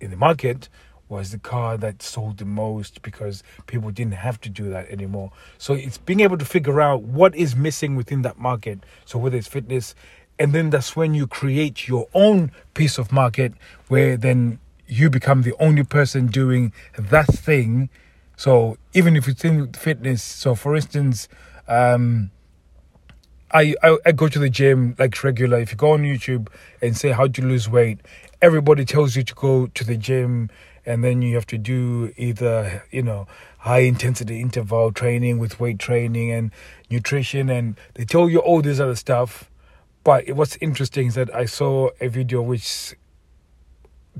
in 0.00 0.10
the 0.10 0.16
market 0.16 0.68
was 1.08 1.30
the 1.30 1.38
car 1.38 1.76
that 1.76 2.02
sold 2.02 2.38
the 2.38 2.44
most 2.44 3.02
because 3.02 3.42
people 3.66 3.90
didn't 3.90 4.14
have 4.14 4.40
to 4.40 4.48
do 4.48 4.70
that 4.70 4.88
anymore. 4.88 5.30
So 5.58 5.74
it's 5.74 5.98
being 5.98 6.20
able 6.20 6.38
to 6.38 6.44
figure 6.44 6.80
out 6.80 7.02
what 7.02 7.34
is 7.36 7.54
missing 7.54 7.94
within 7.94 8.22
that 8.22 8.38
market. 8.38 8.80
So 9.04 9.18
whether 9.18 9.36
it's 9.36 9.46
fitness, 9.46 9.94
and 10.38 10.52
then 10.52 10.70
that's 10.70 10.96
when 10.96 11.14
you 11.14 11.26
create 11.26 11.86
your 11.86 12.08
own 12.14 12.50
piece 12.74 12.98
of 12.98 13.12
market 13.12 13.52
where 13.88 14.16
then 14.16 14.58
you 14.86 15.08
become 15.08 15.42
the 15.42 15.54
only 15.58 15.84
person 15.84 16.26
doing 16.26 16.72
that 16.98 17.26
thing. 17.26 17.88
So 18.36 18.76
even 18.92 19.16
if 19.16 19.28
it's 19.28 19.44
in 19.44 19.72
fitness 19.72 20.22
so 20.22 20.54
for 20.54 20.74
instance 20.74 21.28
um, 21.68 22.30
I, 23.50 23.74
I, 23.82 23.96
I 24.04 24.12
go 24.12 24.28
to 24.28 24.38
the 24.38 24.50
gym 24.50 24.96
like 24.98 25.22
regular. 25.22 25.60
If 25.60 25.70
you 25.70 25.76
go 25.76 25.92
on 25.92 26.02
youtube 26.02 26.48
and 26.82 26.96
say 26.96 27.12
how 27.12 27.28
to 27.28 27.42
lose 27.42 27.68
weight 27.68 28.00
everybody 28.42 28.84
tells 28.84 29.16
you 29.16 29.22
to 29.22 29.34
go 29.34 29.68
to 29.68 29.84
the 29.84 29.96
gym 29.96 30.50
and 30.84 31.02
then 31.02 31.22
you 31.22 31.34
have 31.34 31.46
to 31.46 31.58
do 31.58 32.12
either 32.16 32.84
you 32.90 33.02
know 33.02 33.26
high 33.58 33.80
intensity 33.80 34.40
interval 34.40 34.92
training 34.92 35.38
with 35.38 35.58
weight 35.58 35.78
training 35.78 36.30
and 36.30 36.50
nutrition 36.90 37.48
and 37.48 37.76
they 37.94 38.04
tell 38.04 38.28
you 38.28 38.38
all 38.40 38.60
this 38.60 38.80
other 38.80 38.96
stuff 38.96 39.48
but 40.04 40.30
what's 40.30 40.56
interesting 40.60 41.08
is 41.08 41.14
that 41.14 41.34
I 41.34 41.46
saw 41.46 41.88
a 42.00 42.08
video 42.08 42.42
which 42.42 42.94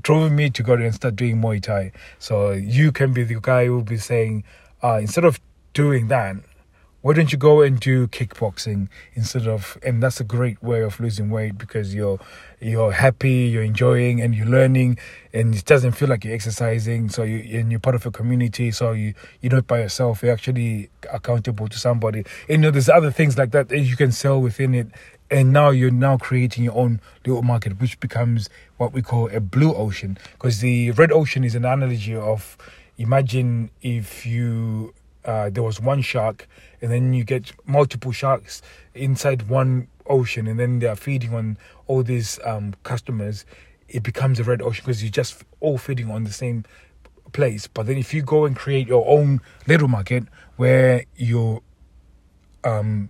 drove 0.01 0.31
me 0.31 0.49
to 0.49 0.63
go 0.63 0.73
and 0.73 0.93
start 0.93 1.15
doing 1.15 1.41
Muay 1.41 1.61
Thai. 1.61 1.91
So 2.19 2.51
you 2.51 2.91
can 2.91 3.13
be 3.13 3.23
the 3.23 3.39
guy 3.39 3.65
who 3.65 3.75
will 3.75 3.83
be 3.83 3.97
saying, 3.97 4.43
uh, 4.83 4.97
instead 4.99 5.23
of 5.23 5.39
doing 5.73 6.07
that, 6.09 6.37
why 7.05 7.13
don't 7.13 7.31
you 7.31 7.37
go 7.37 7.61
and 7.61 7.79
do 7.79 8.07
kickboxing 8.07 8.87
instead 9.13 9.47
of 9.47 9.77
and 9.83 10.01
that's 10.01 10.19
a 10.19 10.23
great 10.23 10.63
way 10.63 10.81
of 10.81 10.99
losing 10.99 11.29
weight 11.29 11.55
because 11.55 11.93
you're 11.93 12.19
you're 12.59 12.93
happy 12.93 13.45
you're 13.45 13.61
enjoying 13.61 14.19
and 14.19 14.33
you're 14.33 14.47
learning 14.47 14.97
and 15.31 15.53
it 15.53 15.65
doesn't 15.65 15.91
feel 15.91 16.09
like 16.09 16.25
you're 16.25 16.33
exercising. 16.33 17.09
So 17.09 17.21
you 17.21 17.59
and 17.59 17.69
you're 17.69 17.79
part 17.79 17.93
of 17.93 18.07
a 18.07 18.11
community 18.11 18.71
so 18.71 18.93
you 18.93 19.13
you're 19.39 19.53
not 19.53 19.67
by 19.67 19.81
yourself. 19.81 20.23
You're 20.23 20.33
actually 20.33 20.89
accountable 21.13 21.67
to 21.67 21.77
somebody. 21.77 22.25
And 22.49 22.49
you 22.49 22.57
know 22.57 22.71
there's 22.71 22.89
other 22.89 23.11
things 23.11 23.37
like 23.37 23.51
that 23.51 23.69
that 23.69 23.79
you 23.81 23.95
can 23.95 24.11
sell 24.11 24.41
within 24.41 24.73
it 24.73 24.87
and 25.31 25.51
now 25.51 25.69
you're 25.69 25.91
now 25.91 26.17
creating 26.17 26.63
your 26.63 26.75
own 26.75 27.01
little 27.25 27.41
market 27.41 27.79
which 27.79 27.99
becomes 27.99 28.49
what 28.77 28.93
we 28.93 29.01
call 29.01 29.29
a 29.35 29.39
blue 29.39 29.73
ocean 29.73 30.17
because 30.33 30.59
the 30.59 30.91
red 30.91 31.11
ocean 31.11 31.43
is 31.43 31.55
an 31.55 31.65
analogy 31.65 32.15
of 32.15 32.57
imagine 32.97 33.69
if 33.81 34.25
you 34.25 34.93
uh, 35.25 35.49
there 35.49 35.63
was 35.63 35.81
one 35.81 36.01
shark 36.01 36.47
and 36.81 36.91
then 36.91 37.13
you 37.13 37.23
get 37.23 37.51
multiple 37.65 38.11
sharks 38.11 38.61
inside 38.93 39.49
one 39.49 39.87
ocean 40.07 40.47
and 40.47 40.59
then 40.59 40.79
they 40.79 40.87
are 40.87 40.95
feeding 40.95 41.33
on 41.33 41.57
all 41.87 42.03
these 42.03 42.39
um, 42.45 42.75
customers 42.83 43.45
it 43.87 44.03
becomes 44.03 44.39
a 44.39 44.43
red 44.43 44.61
ocean 44.61 44.83
because 44.85 45.03
you're 45.03 45.11
just 45.11 45.43
all 45.59 45.77
feeding 45.77 46.09
on 46.09 46.23
the 46.23 46.33
same 46.33 46.65
place. 47.33 47.67
But 47.67 47.87
then 47.87 47.97
if 47.97 48.13
you 48.13 48.21
go 48.21 48.45
and 48.45 48.55
create 48.55 48.87
your 48.87 49.05
own 49.07 49.41
little 49.67 49.87
market 49.87 50.23
where 50.55 51.05
you're 51.15 51.61
um 52.63 53.09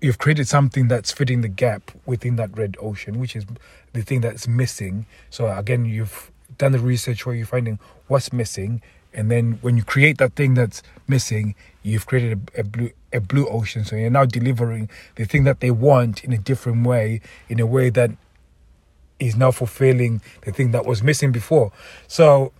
you've 0.00 0.18
created 0.18 0.48
something 0.48 0.88
that's 0.88 1.12
fitting 1.12 1.40
the 1.40 1.48
gap 1.48 1.90
within 2.06 2.36
that 2.36 2.56
red 2.56 2.76
ocean, 2.80 3.18
which 3.18 3.36
is 3.36 3.46
the 3.92 4.02
thing 4.02 4.20
that's 4.20 4.46
missing. 4.48 5.06
So 5.30 5.50
again, 5.50 5.84
you've 5.84 6.30
done 6.58 6.72
the 6.72 6.78
research 6.78 7.26
where 7.26 7.34
you're 7.34 7.46
finding 7.46 7.78
what's 8.08 8.32
missing, 8.32 8.82
and 9.12 9.30
then 9.30 9.58
when 9.62 9.76
you 9.76 9.82
create 9.82 10.18
that 10.18 10.34
thing 10.34 10.54
that's 10.54 10.82
missing, 11.08 11.54
you've 11.82 12.06
created 12.06 12.50
a, 12.54 12.60
a 12.60 12.64
blue 12.64 12.90
a 13.12 13.20
blue 13.20 13.48
ocean. 13.48 13.84
So 13.84 13.96
you're 13.96 14.10
now 14.10 14.26
delivering 14.26 14.90
the 15.14 15.24
thing 15.24 15.44
that 15.44 15.60
they 15.60 15.70
want 15.70 16.22
in 16.22 16.32
a 16.32 16.38
different 16.38 16.86
way, 16.86 17.22
in 17.48 17.60
a 17.60 17.66
way 17.66 17.88
that 17.90 18.10
is 19.18 19.36
now 19.36 19.50
fulfilling 19.50 20.20
the 20.42 20.52
thing 20.52 20.72
that 20.72 20.84
was 20.84 21.02
missing 21.02 21.32
before. 21.32 21.72
So 22.06 22.52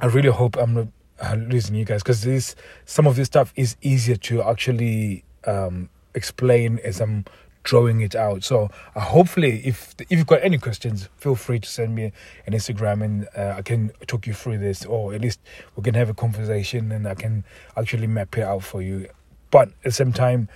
I 0.00 0.06
really 0.06 0.30
hope 0.30 0.56
I'm 0.56 0.74
not 0.74 0.88
uh, 1.20 1.34
losing 1.34 1.74
you 1.74 1.84
guys 1.84 2.02
because 2.02 2.22
this 2.22 2.54
some 2.84 3.06
of 3.06 3.16
this 3.16 3.26
stuff 3.26 3.52
is 3.56 3.76
easier 3.82 4.16
to 4.16 4.42
actually 4.42 5.24
um, 5.46 5.88
explain 6.14 6.78
as 6.84 7.00
I'm 7.00 7.24
drawing 7.64 8.00
it 8.00 8.14
out. 8.14 8.44
So 8.44 8.70
uh, 8.94 9.00
hopefully, 9.00 9.62
if 9.64 9.94
if 9.98 10.10
you've 10.10 10.26
got 10.26 10.42
any 10.42 10.58
questions, 10.58 11.08
feel 11.16 11.34
free 11.34 11.60
to 11.60 11.68
send 11.68 11.94
me 11.94 12.12
an 12.46 12.52
Instagram 12.52 13.04
and 13.04 13.28
uh, 13.36 13.54
I 13.58 13.62
can 13.62 13.90
talk 14.06 14.26
you 14.26 14.34
through 14.34 14.58
this, 14.58 14.84
or 14.84 15.14
at 15.14 15.20
least 15.20 15.40
we 15.76 15.82
can 15.82 15.94
have 15.94 16.08
a 16.08 16.14
conversation 16.14 16.92
and 16.92 17.06
I 17.06 17.14
can 17.14 17.44
actually 17.76 18.06
map 18.06 18.36
it 18.36 18.42
out 18.42 18.62
for 18.62 18.82
you. 18.82 19.08
But 19.50 19.68
at 19.68 19.82
the 19.84 19.92
same 19.92 20.12
time, 20.12 20.48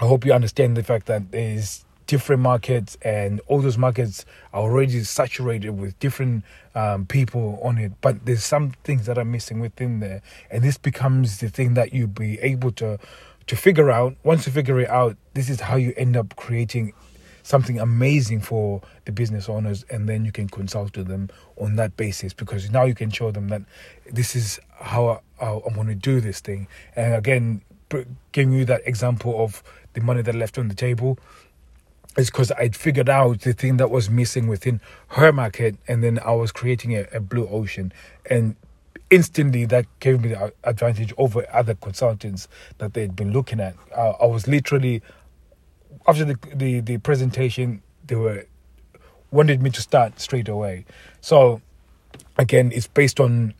I 0.00 0.06
hope 0.06 0.24
you 0.24 0.32
understand 0.32 0.76
the 0.76 0.82
fact 0.82 1.06
that 1.06 1.30
there's 1.30 1.84
different 2.06 2.42
markets 2.42 2.96
and 3.02 3.40
all 3.46 3.60
those 3.60 3.78
markets 3.78 4.24
are 4.52 4.62
already 4.62 5.02
saturated 5.04 5.70
with 5.70 5.98
different 5.98 6.44
um, 6.74 7.06
people 7.06 7.60
on 7.62 7.78
it 7.78 7.92
but 8.00 8.26
there's 8.26 8.42
some 8.44 8.72
things 8.84 9.06
that 9.06 9.16
are 9.16 9.24
missing 9.24 9.60
within 9.60 10.00
there 10.00 10.20
and 10.50 10.64
this 10.64 10.76
becomes 10.76 11.38
the 11.38 11.48
thing 11.48 11.74
that 11.74 11.94
you 11.94 12.06
be 12.06 12.38
able 12.40 12.72
to 12.72 12.98
to 13.46 13.56
figure 13.56 13.90
out 13.90 14.16
once 14.24 14.46
you 14.46 14.52
figure 14.52 14.80
it 14.80 14.88
out 14.88 15.16
this 15.34 15.48
is 15.48 15.60
how 15.60 15.76
you 15.76 15.92
end 15.96 16.16
up 16.16 16.36
creating 16.36 16.92
something 17.42 17.80
amazing 17.80 18.40
for 18.40 18.80
the 19.04 19.12
business 19.12 19.48
owners 19.48 19.84
and 19.90 20.08
then 20.08 20.24
you 20.24 20.30
can 20.30 20.48
consult 20.48 20.96
with 20.96 21.08
them 21.08 21.28
on 21.56 21.76
that 21.76 21.96
basis 21.96 22.32
because 22.32 22.70
now 22.70 22.84
you 22.84 22.94
can 22.94 23.10
show 23.10 23.32
them 23.32 23.48
that 23.48 23.62
this 24.12 24.36
is 24.36 24.60
how, 24.80 25.08
I, 25.08 25.18
how 25.44 25.62
i'm 25.66 25.74
going 25.74 25.88
to 25.88 25.94
do 25.94 26.20
this 26.20 26.40
thing. 26.40 26.68
And 26.94 27.14
again 27.14 27.62
giving 28.32 28.52
you 28.54 28.64
that 28.64 28.80
example 28.86 29.42
of 29.42 29.62
the 29.92 30.00
money 30.00 30.22
that 30.22 30.34
I 30.34 30.38
left 30.38 30.58
on 30.58 30.68
the 30.68 30.74
table 30.74 31.18
is 32.16 32.30
because 32.30 32.52
I'd 32.52 32.76
figured 32.76 33.08
out 33.08 33.40
the 33.40 33.52
thing 33.52 33.78
that 33.78 33.90
was 33.90 34.10
missing 34.10 34.46
within 34.46 34.80
her 35.08 35.32
market, 35.32 35.76
and 35.88 36.02
then 36.02 36.18
I 36.18 36.32
was 36.32 36.52
creating 36.52 36.94
a, 36.96 37.06
a 37.12 37.20
blue 37.20 37.48
ocean, 37.48 37.92
and 38.28 38.56
instantly 39.12 39.66
that 39.66 39.86
gave 40.00 40.22
me 40.22 40.30
the 40.30 40.52
advantage 40.64 41.12
over 41.18 41.46
other 41.52 41.74
consultants 41.74 42.48
that 42.78 42.94
they'd 42.94 43.14
been 43.14 43.32
looking 43.32 43.60
at. 43.60 43.76
Uh, 43.96 44.12
I 44.12 44.26
was 44.26 44.48
literally 44.48 45.02
after 46.08 46.24
the, 46.24 46.38
the 46.54 46.80
the 46.80 46.98
presentation, 46.98 47.82
they 48.06 48.16
were 48.16 48.46
wanted 49.30 49.62
me 49.62 49.70
to 49.70 49.80
start 49.82 50.18
straight 50.18 50.48
away. 50.48 50.86
So 51.20 51.60
again, 52.38 52.72
it's 52.74 52.88
based 52.88 53.20
on 53.20 53.54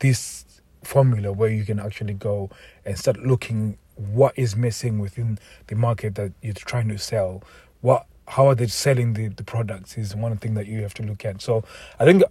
this 0.00 0.44
formula 0.82 1.32
where 1.32 1.50
you 1.50 1.64
can 1.64 1.78
actually 1.78 2.14
go 2.14 2.50
and 2.84 2.98
start 2.98 3.18
looking 3.20 3.78
what 3.96 4.32
is 4.36 4.56
missing 4.56 4.98
within 4.98 5.38
the 5.68 5.76
market 5.76 6.14
that 6.16 6.32
you're 6.42 6.54
trying 6.54 6.88
to 6.88 6.98
sell 6.98 7.42
what 7.80 8.06
how 8.28 8.46
are 8.48 8.54
they 8.54 8.66
selling 8.66 9.14
the, 9.14 9.28
the 9.28 9.44
products 9.44 9.96
is 9.96 10.14
one 10.14 10.36
thing 10.36 10.54
that 10.54 10.66
you 10.66 10.82
have 10.82 10.94
to 10.94 11.02
look 11.02 11.24
at. 11.24 11.40
So 11.40 11.64
I 11.98 12.04
think 12.04 12.22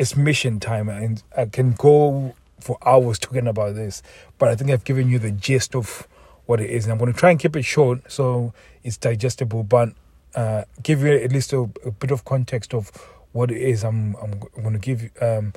it's 0.00 0.16
mission 0.16 0.58
time 0.58 0.88
and 0.88 1.22
I 1.36 1.44
can 1.44 1.72
go 1.72 2.34
for 2.58 2.78
hours 2.86 3.18
talking 3.18 3.46
about 3.46 3.74
this, 3.74 4.02
but 4.38 4.48
I 4.48 4.54
think 4.54 4.70
I've 4.70 4.84
given 4.84 5.10
you 5.10 5.18
the 5.18 5.30
gist 5.30 5.74
of 5.76 6.08
what 6.46 6.58
it 6.58 6.70
is. 6.70 6.86
And 6.86 6.92
I'm 6.92 6.98
going 6.98 7.12
to 7.12 7.18
try 7.18 7.30
and 7.30 7.38
keep 7.38 7.54
it 7.54 7.66
short 7.66 8.10
so 8.10 8.54
it's 8.82 8.96
digestible, 8.96 9.62
but 9.62 9.90
uh, 10.34 10.64
give 10.82 11.02
you 11.02 11.12
at 11.12 11.32
least 11.32 11.52
a, 11.52 11.68
a, 11.84 11.90
bit 11.90 12.10
of 12.12 12.24
context 12.24 12.72
of 12.72 12.88
what 13.32 13.50
it 13.50 13.60
is. 13.60 13.84
I'm 13.84 14.16
I'm, 14.16 14.40
going 14.62 14.72
to 14.72 14.78
give 14.78 15.02
you. 15.02 15.10
Um, 15.20 15.52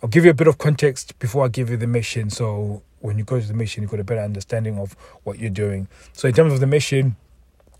I'll 0.00 0.08
give 0.08 0.24
you 0.24 0.30
a 0.30 0.34
bit 0.34 0.46
of 0.46 0.58
context 0.58 1.18
before 1.18 1.44
I 1.44 1.48
give 1.48 1.68
you 1.68 1.76
the 1.76 1.88
mission. 1.88 2.30
So 2.30 2.82
when 3.00 3.18
you 3.18 3.24
go 3.24 3.40
to 3.40 3.46
the 3.46 3.54
mission, 3.54 3.82
you've 3.82 3.90
got 3.90 3.98
a 3.98 4.04
better 4.04 4.20
understanding 4.20 4.78
of 4.78 4.92
what 5.24 5.40
you're 5.40 5.50
doing. 5.50 5.88
So 6.12 6.28
in 6.28 6.34
terms 6.34 6.52
of 6.52 6.60
the 6.60 6.68
mission, 6.68 7.16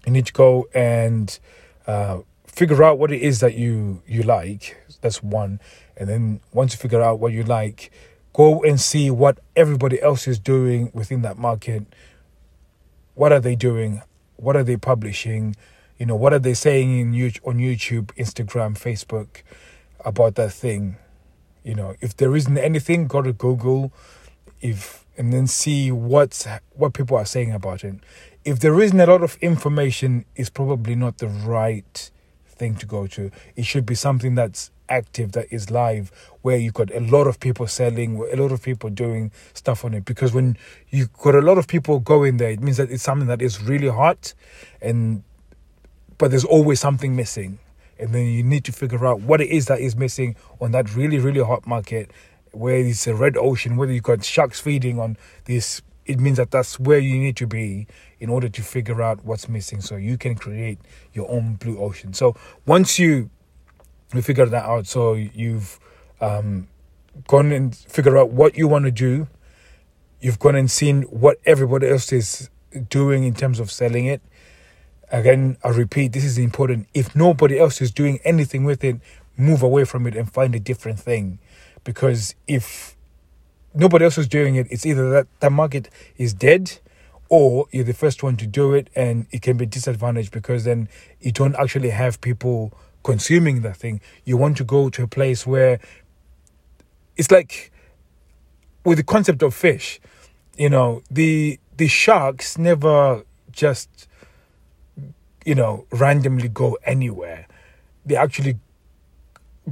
you 0.05 0.13
need 0.13 0.27
to 0.27 0.33
go 0.33 0.69
and 0.75 1.39
uh, 1.87 2.19
figure 2.59 2.83
out 2.83 2.99
what 2.99 3.13
it 3.13 3.23
is 3.23 3.39
that 3.39 3.55
you 3.55 4.03
you 4.05 4.23
like. 4.23 4.77
That's 5.01 5.23
one, 5.23 5.61
and 5.97 6.09
then 6.09 6.41
once 6.53 6.73
you 6.73 6.79
figure 6.79 7.01
out 7.01 7.21
what 7.21 7.33
you 7.33 7.45
like, 7.45 7.93
go 8.33 8.65
and 8.65 8.81
see 8.81 9.11
what 9.11 9.39
everybody 9.55 10.03
else 10.03 10.27
is 10.27 10.41
doing 10.41 10.91
within 10.93 11.23
that 11.23 11.39
market. 11.39 11.85
What 13.15 13.33
are 13.33 13.41
they 13.41 13.55
doing? 13.55 14.03
What 14.37 14.57
are 14.57 14.65
they 14.65 14.77
publishing? 14.77 15.55
You 15.99 16.07
know, 16.07 16.17
what 16.17 16.33
are 16.33 16.41
they 16.41 16.55
saying 16.55 16.91
in 16.99 17.09
on 17.45 17.59
YouTube, 17.59 18.07
Instagram, 18.17 18.77
Facebook 18.77 19.43
about 20.05 20.35
that 20.35 20.53
thing? 20.53 20.97
You 21.63 21.75
know, 21.75 21.95
if 22.01 22.17
there 22.17 22.35
isn't 22.35 22.59
anything, 22.59 23.07
go 23.07 23.23
to 23.23 23.33
Google, 23.33 23.93
if 24.61 25.05
and 25.17 25.33
then 25.33 25.47
see 25.47 25.93
what's 25.93 26.47
what 26.75 26.93
people 26.93 27.17
are 27.17 27.27
saying 27.27 27.53
about 27.53 27.85
it 27.85 27.97
if 28.45 28.61
there 28.61 28.81
isn't 28.81 28.99
a 28.99 29.05
lot 29.05 29.23
of 29.23 29.37
information, 29.43 30.25
it's 30.35 30.49
probably 30.49 30.95
not 30.95 31.19
the 31.19 31.29
right 31.29 32.11
thing 32.59 32.75
to 32.77 32.87
go 32.87 33.07
to. 33.07 33.31
It 33.57 33.65
should 33.65 33.87
be 33.87 33.95
something 33.95 34.35
that's 34.35 34.71
active, 34.89 35.33
that 35.33 35.47
is 35.53 35.71
live, 35.71 36.11
where 36.43 36.57
you've 36.57 36.75
got 36.75 36.91
a 36.95 37.01
lot 37.01 37.27
of 37.27 37.41
people 37.41 37.67
selling, 37.67 38.17
a 38.33 38.37
lot 38.37 38.53
of 38.53 38.63
people 38.63 38.91
doing 38.91 39.31
stuff 39.55 39.85
on 39.85 39.95
it. 39.95 40.05
Because 40.05 40.33
when 40.33 40.57
you've 40.91 41.13
got 41.13 41.35
a 41.35 41.41
lot 41.41 41.59
of 41.59 41.69
people 41.69 42.01
going 42.01 42.39
there, 42.39 42.51
it 42.51 42.61
means 42.61 42.77
that 42.79 42.91
it's 42.91 43.03
something 43.03 43.29
that 43.29 43.43
is 43.43 43.63
really 43.63 43.89
hot, 43.89 44.35
and 44.81 45.23
but 46.19 46.31
there's 46.31 46.45
always 46.45 46.81
something 46.81 47.15
missing. 47.15 47.59
And 48.01 48.13
then 48.13 48.27
you 48.27 48.43
need 48.43 48.65
to 48.65 48.73
figure 48.73 49.07
out 49.07 49.21
what 49.21 49.41
it 49.41 49.49
is 49.49 49.67
that 49.67 49.81
is 49.81 49.97
missing 49.97 50.37
on 50.61 50.71
that 50.73 50.95
really, 50.95 51.19
really 51.19 51.43
hot 51.43 51.67
market 51.67 52.11
where 52.53 52.77
it's 52.77 53.07
a 53.07 53.15
red 53.15 53.37
ocean, 53.37 53.77
whether 53.77 53.93
you've 53.93 54.03
got 54.03 54.25
sharks 54.25 54.61
feeding 54.61 54.99
on 54.99 55.17
this 55.45 55.83
it 56.09 56.19
means 56.19 56.39
that 56.39 56.51
that's 56.51 56.81
where 56.81 56.99
you 56.99 57.19
need 57.19 57.37
to 57.37 57.47
be 57.47 57.87
in 58.19 58.31
order 58.31 58.49
to 58.49 58.63
figure 58.63 59.03
out 59.03 59.25
what's 59.25 59.49
missing 59.49 59.81
so 59.81 59.95
you 59.95 60.17
can 60.17 60.35
create 60.35 60.79
your 61.13 61.31
own 61.31 61.55
blue 61.55 61.79
ocean. 61.79 62.15
So 62.15 62.35
once 62.67 62.99
you 62.99 63.31
you 64.15 64.23
figure 64.23 64.47
that 64.47 64.65
out 64.65 64.87
so 64.87 65.13
you've 65.13 65.79
um, 66.23 66.67
gone 67.27 67.53
and 67.53 67.77
figure 67.77 68.17
out 68.17 68.31
what 68.31 68.57
you 68.57 68.67
want 68.67 68.87
to 68.87 68.91
do 68.91 69.29
you've 70.21 70.39
gone 70.39 70.57
and 70.57 70.71
seen 70.71 71.03
what 71.03 71.39
everybody 71.45 71.89
else 71.89 72.11
is 72.11 72.49
doing 72.89 73.23
in 73.25 73.35
terms 73.35 73.61
of 73.61 73.71
selling 73.71 74.07
it. 74.07 74.21
Again 75.13 75.59
i 75.63 75.69
repeat 75.69 76.13
this 76.13 76.25
is 76.25 76.39
important. 76.39 76.89
If 76.95 77.15
nobody 77.15 77.59
else 77.59 77.81
is 77.83 77.93
doing 77.93 78.19
anything 78.25 78.65
with 78.65 78.83
it 78.83 79.01
move 79.37 79.63
away 79.63 79.85
from 79.85 80.07
it 80.07 80.17
and 80.17 80.31
find 80.33 80.55
a 80.55 80.61
different 80.61 80.99
thing. 80.99 81.39
Because 81.85 82.35
if 82.47 82.97
nobody 83.79 84.05
else 84.05 84.19
is 84.19 84.29
doing 84.29 84.57
it, 84.57 84.67
it's 84.71 84.85
either 84.85 85.09
that 85.11 85.27
the 85.41 85.49
market 85.49 85.89
is 86.17 86.35
dead 86.35 86.79
or 87.29 87.67
you're 87.71 87.85
the 87.85 87.95
first 87.95 88.23
one 88.23 88.37
to 88.37 88.47
do 88.47 88.75
it 88.75 88.91
and 88.97 89.27
it 89.31 89.41
can 89.41 89.57
be 89.57 89.67
disadvantaged 89.67 90.33
because 90.33 90.65
then 90.65 90.89
you 91.21 91.31
don't 91.31 91.55
actually 91.57 91.91
have 91.91 92.21
people 92.21 92.73
consuming 93.05 93.63
that 93.63 93.77
thing. 93.77 94.01
You 94.25 94.37
want 94.37 94.57
to 94.57 94.65
go 94.65 94.91
to 94.91 95.03
a 95.05 95.07
place 95.07 95.47
where 95.47 95.79
it's 97.17 97.31
like 97.31 97.71
with 98.85 98.99
the 98.99 99.05
concept 99.05 99.43
of 99.43 99.55
fish, 99.55 100.01
you 100.57 100.69
know, 100.69 101.03
the 101.11 101.61
the 101.77 101.87
sharks 101.87 102.59
never 102.59 103.23
just 103.53 104.09
you 105.45 105.55
know 105.55 105.87
randomly 105.93 106.49
go 106.49 106.77
anywhere. 106.85 107.47
They 108.05 108.17
actually 108.17 108.59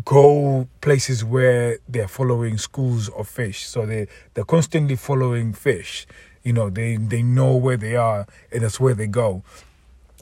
go 0.05 0.69
places 0.81 1.25
where 1.25 1.79
they're 1.89 2.09
following 2.09 2.59
schools 2.59 3.09
of 3.11 3.29
fish. 3.29 3.67
So 3.67 3.87
they, 3.87 4.09
they're 4.35 4.45
constantly 4.45 4.97
following 4.97 5.53
fish. 5.53 6.07
You 6.43 6.53
know, 6.53 6.71
they, 6.71 6.97
they 6.97 7.23
know 7.23 7.57
where 7.57 7.77
they 7.77 7.97
are 7.97 8.27
and 8.53 8.63
that's 8.63 8.79
where 8.79 8.95
they 8.95 9.07
go. 9.07 9.43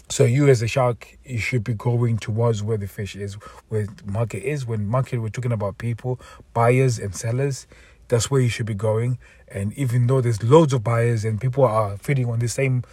So 0.08 0.24
you 0.24 0.48
as 0.48 0.62
a 0.62 0.68
shark, 0.68 1.18
you 1.24 1.38
should 1.38 1.64
be 1.64 1.74
going 1.74 2.18
towards 2.18 2.62
where 2.62 2.76
the 2.76 2.87
fish 2.87 3.16
is, 3.16 3.34
where 3.68 3.87
market 4.04 4.42
is. 4.42 4.66
When 4.66 4.87
market, 4.87 5.18
we're 5.18 5.28
talking 5.30 5.52
about 5.52 5.78
people, 5.78 6.20
buyers 6.52 6.98
and 6.98 7.14
sellers. 7.14 7.66
That's 8.08 8.30
where 8.30 8.40
you 8.40 8.50
should 8.50 8.66
be 8.66 8.74
going. 8.74 9.18
And 9.48 9.72
even 9.74 10.06
though 10.06 10.20
there's 10.20 10.42
loads 10.42 10.72
of 10.74 10.84
buyers 10.84 11.24
and 11.24 11.40
people 11.40 11.64
are 11.64 11.96
feeding 11.98 12.26
on 12.26 12.38
the 12.38 12.48
same 12.48 12.84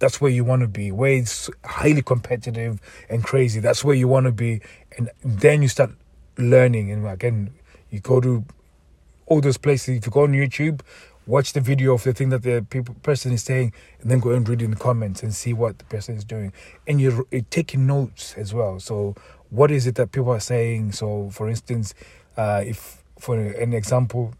that's 0.00 0.18
where 0.18 0.30
you 0.30 0.42
want 0.42 0.62
to 0.62 0.66
be 0.66 0.90
where 0.90 1.12
it's 1.12 1.50
highly 1.62 2.00
competitive 2.02 2.80
and 3.08 3.22
crazy 3.22 3.60
that's 3.60 3.84
where 3.84 3.94
you 3.94 4.08
want 4.08 4.24
to 4.24 4.32
be 4.32 4.60
and 4.96 5.10
then 5.22 5.62
you 5.62 5.68
start 5.68 5.90
learning. 6.40 6.90
And 6.90 7.06
again, 7.06 7.52
you 7.90 8.00
go 8.00 8.20
to 8.20 8.44
all 9.26 9.40
those 9.40 9.58
places. 9.58 9.98
If 9.98 10.06
you 10.06 10.12
go 10.12 10.22
on 10.22 10.32
YouTube, 10.32 10.80
watch 11.26 11.52
the 11.52 11.60
video 11.60 11.94
of 11.94 12.02
the 12.02 12.12
thing 12.12 12.30
that 12.30 12.42
the 12.42 12.66
people 12.68 12.94
person 13.02 13.32
is 13.32 13.42
saying, 13.42 13.72
and 14.00 14.10
then 14.10 14.20
go 14.20 14.30
and 14.30 14.48
read 14.48 14.62
in 14.62 14.70
the 14.70 14.76
comments 14.76 15.22
and 15.22 15.34
see 15.34 15.52
what 15.52 15.78
the 15.78 15.84
person 15.84 16.16
is 16.16 16.24
doing, 16.24 16.52
and 16.86 17.00
you're, 17.00 17.24
you're 17.30 17.42
taking 17.50 17.86
notes 17.86 18.34
as 18.36 18.52
well. 18.52 18.80
So 18.80 19.14
what 19.50 19.70
is 19.70 19.86
it 19.86 19.94
that 19.96 20.12
people 20.12 20.30
are 20.30 20.40
saying? 20.40 20.92
So 20.92 21.30
for 21.30 21.48
instance, 21.48 21.94
uh, 22.36 22.62
if 22.66 23.02
for 23.18 23.38
an 23.38 23.72
example, 23.72 24.34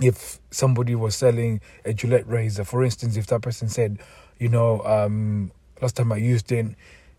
if 0.00 0.40
somebody 0.50 0.94
was 0.94 1.14
selling 1.14 1.60
a 1.84 1.92
Gillette 1.92 2.26
razor, 2.26 2.64
for 2.64 2.82
instance, 2.84 3.16
if 3.16 3.26
that 3.28 3.42
person 3.42 3.68
said, 3.68 3.98
you 4.38 4.48
know, 4.48 4.80
um, 4.84 5.50
last 5.82 5.96
time 5.96 6.12
I 6.12 6.16
used 6.16 6.50
it, 6.52 6.74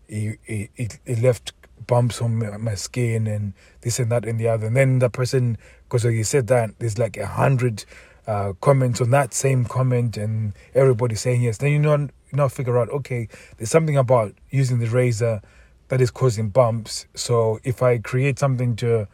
it, 0.08 0.38
it, 0.46 0.98
it 1.06 1.22
left 1.22 1.52
bumps 1.86 2.20
on 2.20 2.62
my, 2.62 2.74
skin 2.74 3.26
and 3.26 3.52
this 3.80 3.98
and 3.98 4.10
that 4.12 4.24
and 4.24 4.38
the 4.38 4.48
other. 4.48 4.66
And 4.66 4.76
then 4.76 4.98
the 4.98 5.10
person, 5.10 5.58
because 5.84 6.02
he 6.02 6.22
said 6.22 6.46
that, 6.48 6.78
there's 6.78 6.98
like 6.98 7.16
a 7.16 7.26
hundred 7.26 7.84
uh, 8.26 8.52
comments 8.60 9.00
on 9.00 9.10
that 9.10 9.34
same 9.34 9.64
comment 9.64 10.16
and 10.16 10.52
everybody 10.74 11.14
saying 11.14 11.42
yes. 11.42 11.58
Then 11.58 11.72
you 11.72 11.78
know, 11.78 11.96
you 11.96 12.10
now 12.32 12.48
figure 12.48 12.78
out, 12.78 12.88
okay, 12.90 13.28
there's 13.56 13.70
something 13.70 13.96
about 13.96 14.34
using 14.50 14.78
the 14.78 14.86
razor 14.86 15.42
that 15.88 16.00
is 16.00 16.10
causing 16.10 16.48
bumps. 16.48 17.06
So 17.14 17.58
if 17.64 17.82
I 17.82 17.98
create 17.98 18.38
something 18.38 18.76
to 18.76 19.08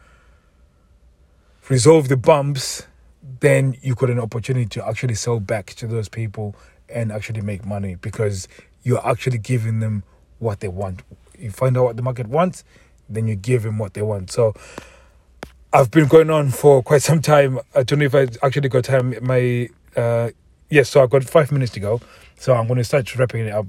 resolve 1.69 2.07
the 2.07 2.17
bumps, 2.17 2.85
then 3.39 3.75
you 3.81 3.95
got 3.95 4.09
an 4.09 4.19
opportunity 4.19 4.67
to 4.67 4.87
actually 4.87 5.15
sell 5.15 5.39
back 5.39 5.67
to 5.67 5.87
those 5.87 6.09
people 6.09 6.55
and 6.89 7.11
actually 7.11 7.41
make 7.41 7.65
money 7.65 7.95
because 7.95 8.47
you're 8.83 9.05
actually 9.05 9.37
giving 9.37 9.79
them 9.79 10.03
what 10.39 10.59
they 10.59 10.67
want. 10.67 11.01
You 11.39 11.51
find 11.51 11.77
out 11.77 11.83
what 11.85 11.97
the 11.97 12.03
market 12.03 12.27
wants, 12.27 12.63
then 13.09 13.27
you 13.27 13.35
give 13.35 13.63
them 13.63 13.77
what 13.77 13.93
they 13.93 14.01
want. 14.01 14.31
So 14.31 14.53
I've 15.73 15.91
been 15.91 16.07
going 16.07 16.29
on 16.29 16.49
for 16.49 16.81
quite 16.81 17.01
some 17.01 17.21
time. 17.21 17.59
I 17.75 17.83
don't 17.83 17.99
know 17.99 18.05
if 18.05 18.15
I 18.15 18.27
actually 18.45 18.69
got 18.69 18.85
time. 18.85 19.15
My 19.21 19.69
uh, 19.95 20.29
yes, 20.69 20.89
so 20.89 21.01
I've 21.01 21.09
got 21.09 21.23
five 21.23 21.51
minutes 21.51 21.71
to 21.73 21.79
go. 21.79 22.01
So 22.39 22.53
I'm 22.53 22.67
going 22.67 22.77
to 22.77 22.83
start 22.83 23.13
wrapping 23.15 23.47
it 23.47 23.51
up. 23.51 23.65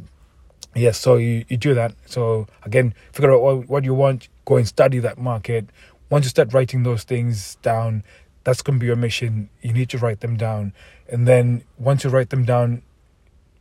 Yes, 0.75 0.99
so 0.99 1.17
you, 1.17 1.45
you 1.49 1.57
do 1.57 1.75
that. 1.75 1.95
So 2.07 2.47
again, 2.65 2.95
figure 3.13 3.33
out 3.33 3.43
what, 3.43 3.69
what 3.69 3.85
you 3.85 3.95
want. 3.95 4.29
Go 4.45 4.57
and 4.57 4.67
study 4.67 4.99
that 5.01 5.19
market. 5.19 5.67
Once 6.11 6.25
you 6.25 6.31
start 6.31 6.53
writing 6.53 6.83
those 6.83 7.05
things 7.05 7.57
down, 7.63 8.05
that's 8.45 8.63
going 8.63 8.79
to 8.79 8.81
be 8.81 8.87
your 8.87 8.97
mission. 8.97 9.51
You 9.61 9.73
need 9.73 9.89
to 9.91 9.99
write 9.99 10.21
them 10.21 10.37
down, 10.37 10.73
and 11.09 11.27
then 11.29 11.65
once 11.79 12.05
you 12.05 12.11
write 12.11 12.31
them 12.31 12.45
down, 12.45 12.83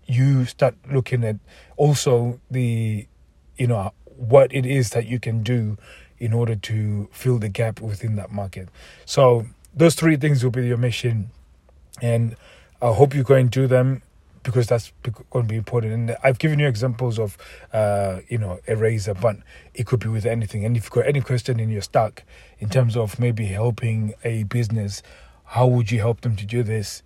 you 0.06 0.46
start 0.46 0.76
looking 0.90 1.24
at 1.26 1.36
also 1.76 2.40
the, 2.50 3.08
you 3.58 3.68
know, 3.68 3.94
what 4.06 4.54
it 4.54 4.66
is 4.66 4.92
that 4.92 5.06
you 5.06 5.20
can 5.20 5.44
do 5.44 5.78
in 6.20 6.34
order 6.34 6.56
to 6.56 7.08
fill 7.12 7.38
the 7.38 7.50
gap 7.50 7.80
within 7.80 8.16
that 8.16 8.32
market. 8.32 8.70
So 9.06 9.46
those 9.74 9.96
three 9.96 10.16
things 10.16 10.44
will 10.44 10.52
be 10.52 10.66
your 10.68 10.78
mission, 10.78 11.30
and 12.02 12.36
I 12.82 12.94
hope 12.94 13.14
you 13.14 13.24
go 13.24 13.36
and 13.36 13.52
do 13.52 13.68
them 13.68 14.02
because 14.44 14.68
that's 14.68 14.94
going 15.04 15.46
to 15.46 15.50
be 15.50 15.58
important. 15.58 15.94
And 15.94 16.18
I've 16.24 16.40
given 16.40 16.58
you 16.58 16.68
examples 16.68 17.20
of, 17.20 17.38
uh, 17.74 18.22
you 18.30 18.38
know, 18.38 18.60
a 18.68 18.76
razor, 18.76 19.14
but 19.14 19.38
it 19.74 19.86
could 19.86 20.00
be 20.00 20.08
with 20.08 20.26
anything. 20.26 20.64
And 20.64 20.78
if 20.78 20.86
you've 20.86 20.92
got 20.92 21.06
any 21.06 21.22
question 21.22 21.60
in 21.60 21.70
your 21.70 21.82
stack 21.82 22.24
in 22.60 22.70
terms 22.70 22.96
of 22.96 23.20
maybe 23.20 23.46
helping 23.48 24.14
a 24.24 24.44
business, 24.44 25.04
how 25.44 25.68
would 25.68 25.92
you 25.92 26.00
help 26.00 26.22
them 26.22 26.36
to 26.38 26.46
do 26.46 26.64
this? 26.64 27.04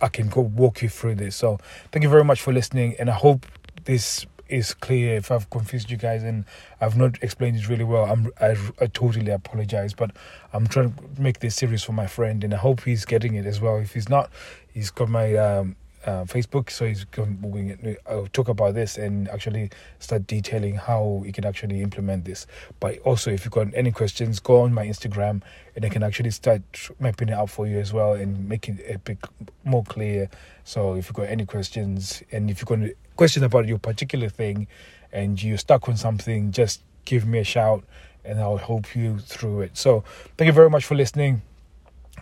I 0.00 0.08
can 0.08 0.28
go 0.28 0.42
walk 0.42 0.82
you 0.82 0.88
through 0.88 1.14
this. 1.14 1.36
So 1.36 1.58
thank 1.90 2.02
you 2.02 2.10
very 2.10 2.24
much 2.24 2.42
for 2.42 2.52
listening, 2.52 2.96
and 2.98 3.08
I 3.08 3.14
hope 3.14 3.46
this 3.84 4.26
is 4.48 4.74
clear. 4.74 5.16
If 5.16 5.30
I've 5.30 5.48
confused 5.50 5.90
you 5.90 5.96
guys 5.96 6.22
and 6.22 6.44
I've 6.80 6.96
not 6.96 7.22
explained 7.22 7.58
it 7.58 7.68
really 7.68 7.84
well, 7.84 8.04
I'm 8.04 8.30
I, 8.40 8.56
I 8.80 8.86
totally 8.86 9.30
apologize. 9.30 9.94
But 9.94 10.12
I'm 10.52 10.66
trying 10.66 10.94
to 10.94 11.20
make 11.20 11.40
this 11.40 11.56
serious 11.56 11.84
for 11.84 11.92
my 11.92 12.06
friend, 12.06 12.44
and 12.44 12.54
I 12.54 12.58
hope 12.58 12.82
he's 12.82 13.04
getting 13.04 13.34
it 13.34 13.46
as 13.46 13.60
well. 13.60 13.76
If 13.76 13.94
he's 13.94 14.08
not, 14.08 14.30
he's 14.72 14.90
got 14.90 15.08
my 15.08 15.34
um, 15.36 15.76
uh, 16.04 16.24
Facebook, 16.24 16.70
so 16.70 16.86
he's 16.86 17.04
going 17.04 17.78
to 17.82 18.28
talk 18.32 18.48
about 18.48 18.74
this 18.74 18.98
and 18.98 19.28
actually 19.28 19.70
start 19.98 20.26
detailing 20.26 20.74
how 20.74 21.22
you 21.24 21.32
can 21.32 21.44
actually 21.44 21.80
implement 21.80 22.24
this. 22.24 22.46
But 22.80 22.98
also, 23.00 23.30
if 23.30 23.44
you've 23.44 23.52
got 23.52 23.68
any 23.74 23.92
questions, 23.92 24.40
go 24.40 24.62
on 24.62 24.74
my 24.74 24.86
Instagram 24.86 25.42
and 25.76 25.84
I 25.84 25.88
can 25.88 26.02
actually 26.02 26.30
start 26.30 26.62
mapping 26.98 27.28
it 27.28 27.34
out 27.34 27.50
for 27.50 27.66
you 27.66 27.78
as 27.78 27.92
well 27.92 28.14
and 28.14 28.48
making 28.48 28.78
it 28.78 28.96
a 28.96 28.98
bit 28.98 29.18
more 29.64 29.84
clear. 29.84 30.28
So, 30.64 30.94
if 30.94 31.06
you've 31.06 31.14
got 31.14 31.28
any 31.28 31.46
questions 31.46 32.22
and 32.32 32.50
if 32.50 32.60
you've 32.60 32.68
got 32.68 32.80
a 32.80 32.94
question 33.22 33.44
about 33.44 33.68
your 33.68 33.78
particular 33.78 34.28
thing 34.28 34.66
and 35.12 35.40
you're 35.40 35.56
stuck 35.56 35.88
on 35.88 35.96
something, 35.96 36.50
just 36.50 36.82
give 37.04 37.24
me 37.24 37.38
a 37.38 37.44
shout 37.44 37.84
and 38.24 38.40
I'll 38.40 38.56
help 38.56 38.96
you 38.96 39.20
through 39.20 39.60
it. 39.60 39.78
So, 39.78 40.02
thank 40.36 40.46
you 40.46 40.52
very 40.52 40.68
much 40.68 40.84
for 40.84 40.96
listening. 40.96 41.42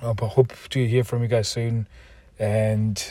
Um, 0.03 0.17
I 0.21 0.27
hope 0.27 0.53
to 0.69 0.87
hear 0.87 1.03
from 1.03 1.23
you 1.23 1.29
guys 1.29 1.49
soon. 1.49 1.87
And 2.39 3.03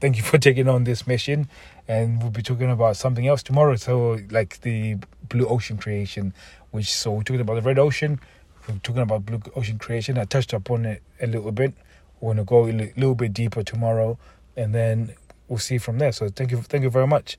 thank 0.00 0.16
you 0.16 0.22
for 0.30 0.38
taking 0.38 0.68
on 0.68 0.84
this 0.84 1.08
mission. 1.08 1.48
And 1.88 2.22
we'll 2.22 2.30
be 2.30 2.40
talking 2.40 2.70
about 2.70 2.96
something 2.96 3.26
else 3.26 3.42
tomorrow. 3.42 3.74
So, 3.74 4.20
like 4.30 4.60
the 4.60 4.98
blue 5.28 5.48
ocean 5.48 5.76
creation, 5.76 6.32
which 6.70 6.92
so 6.94 7.10
we're 7.10 7.24
talking 7.24 7.40
about 7.40 7.54
the 7.54 7.62
red 7.62 7.80
ocean. 7.80 8.20
We're 8.68 8.76
talking 8.76 9.02
about 9.02 9.26
blue 9.26 9.42
ocean 9.56 9.80
creation. 9.80 10.18
I 10.18 10.24
touched 10.24 10.52
upon 10.52 10.84
it 10.84 11.02
a 11.20 11.26
little 11.26 11.50
bit. 11.50 11.74
We're 12.20 12.34
gonna 12.34 12.44
go 12.44 12.66
a 12.66 12.92
little 12.96 13.16
bit 13.16 13.32
deeper 13.34 13.64
tomorrow, 13.64 14.18
and 14.56 14.72
then 14.72 15.14
we'll 15.50 15.58
see 15.58 15.76
from 15.76 15.98
there. 15.98 16.12
So, 16.12 16.28
thank 16.28 16.50
you, 16.50 16.62
thank 16.62 16.82
you 16.84 16.90
very 16.90 17.06
much. 17.06 17.36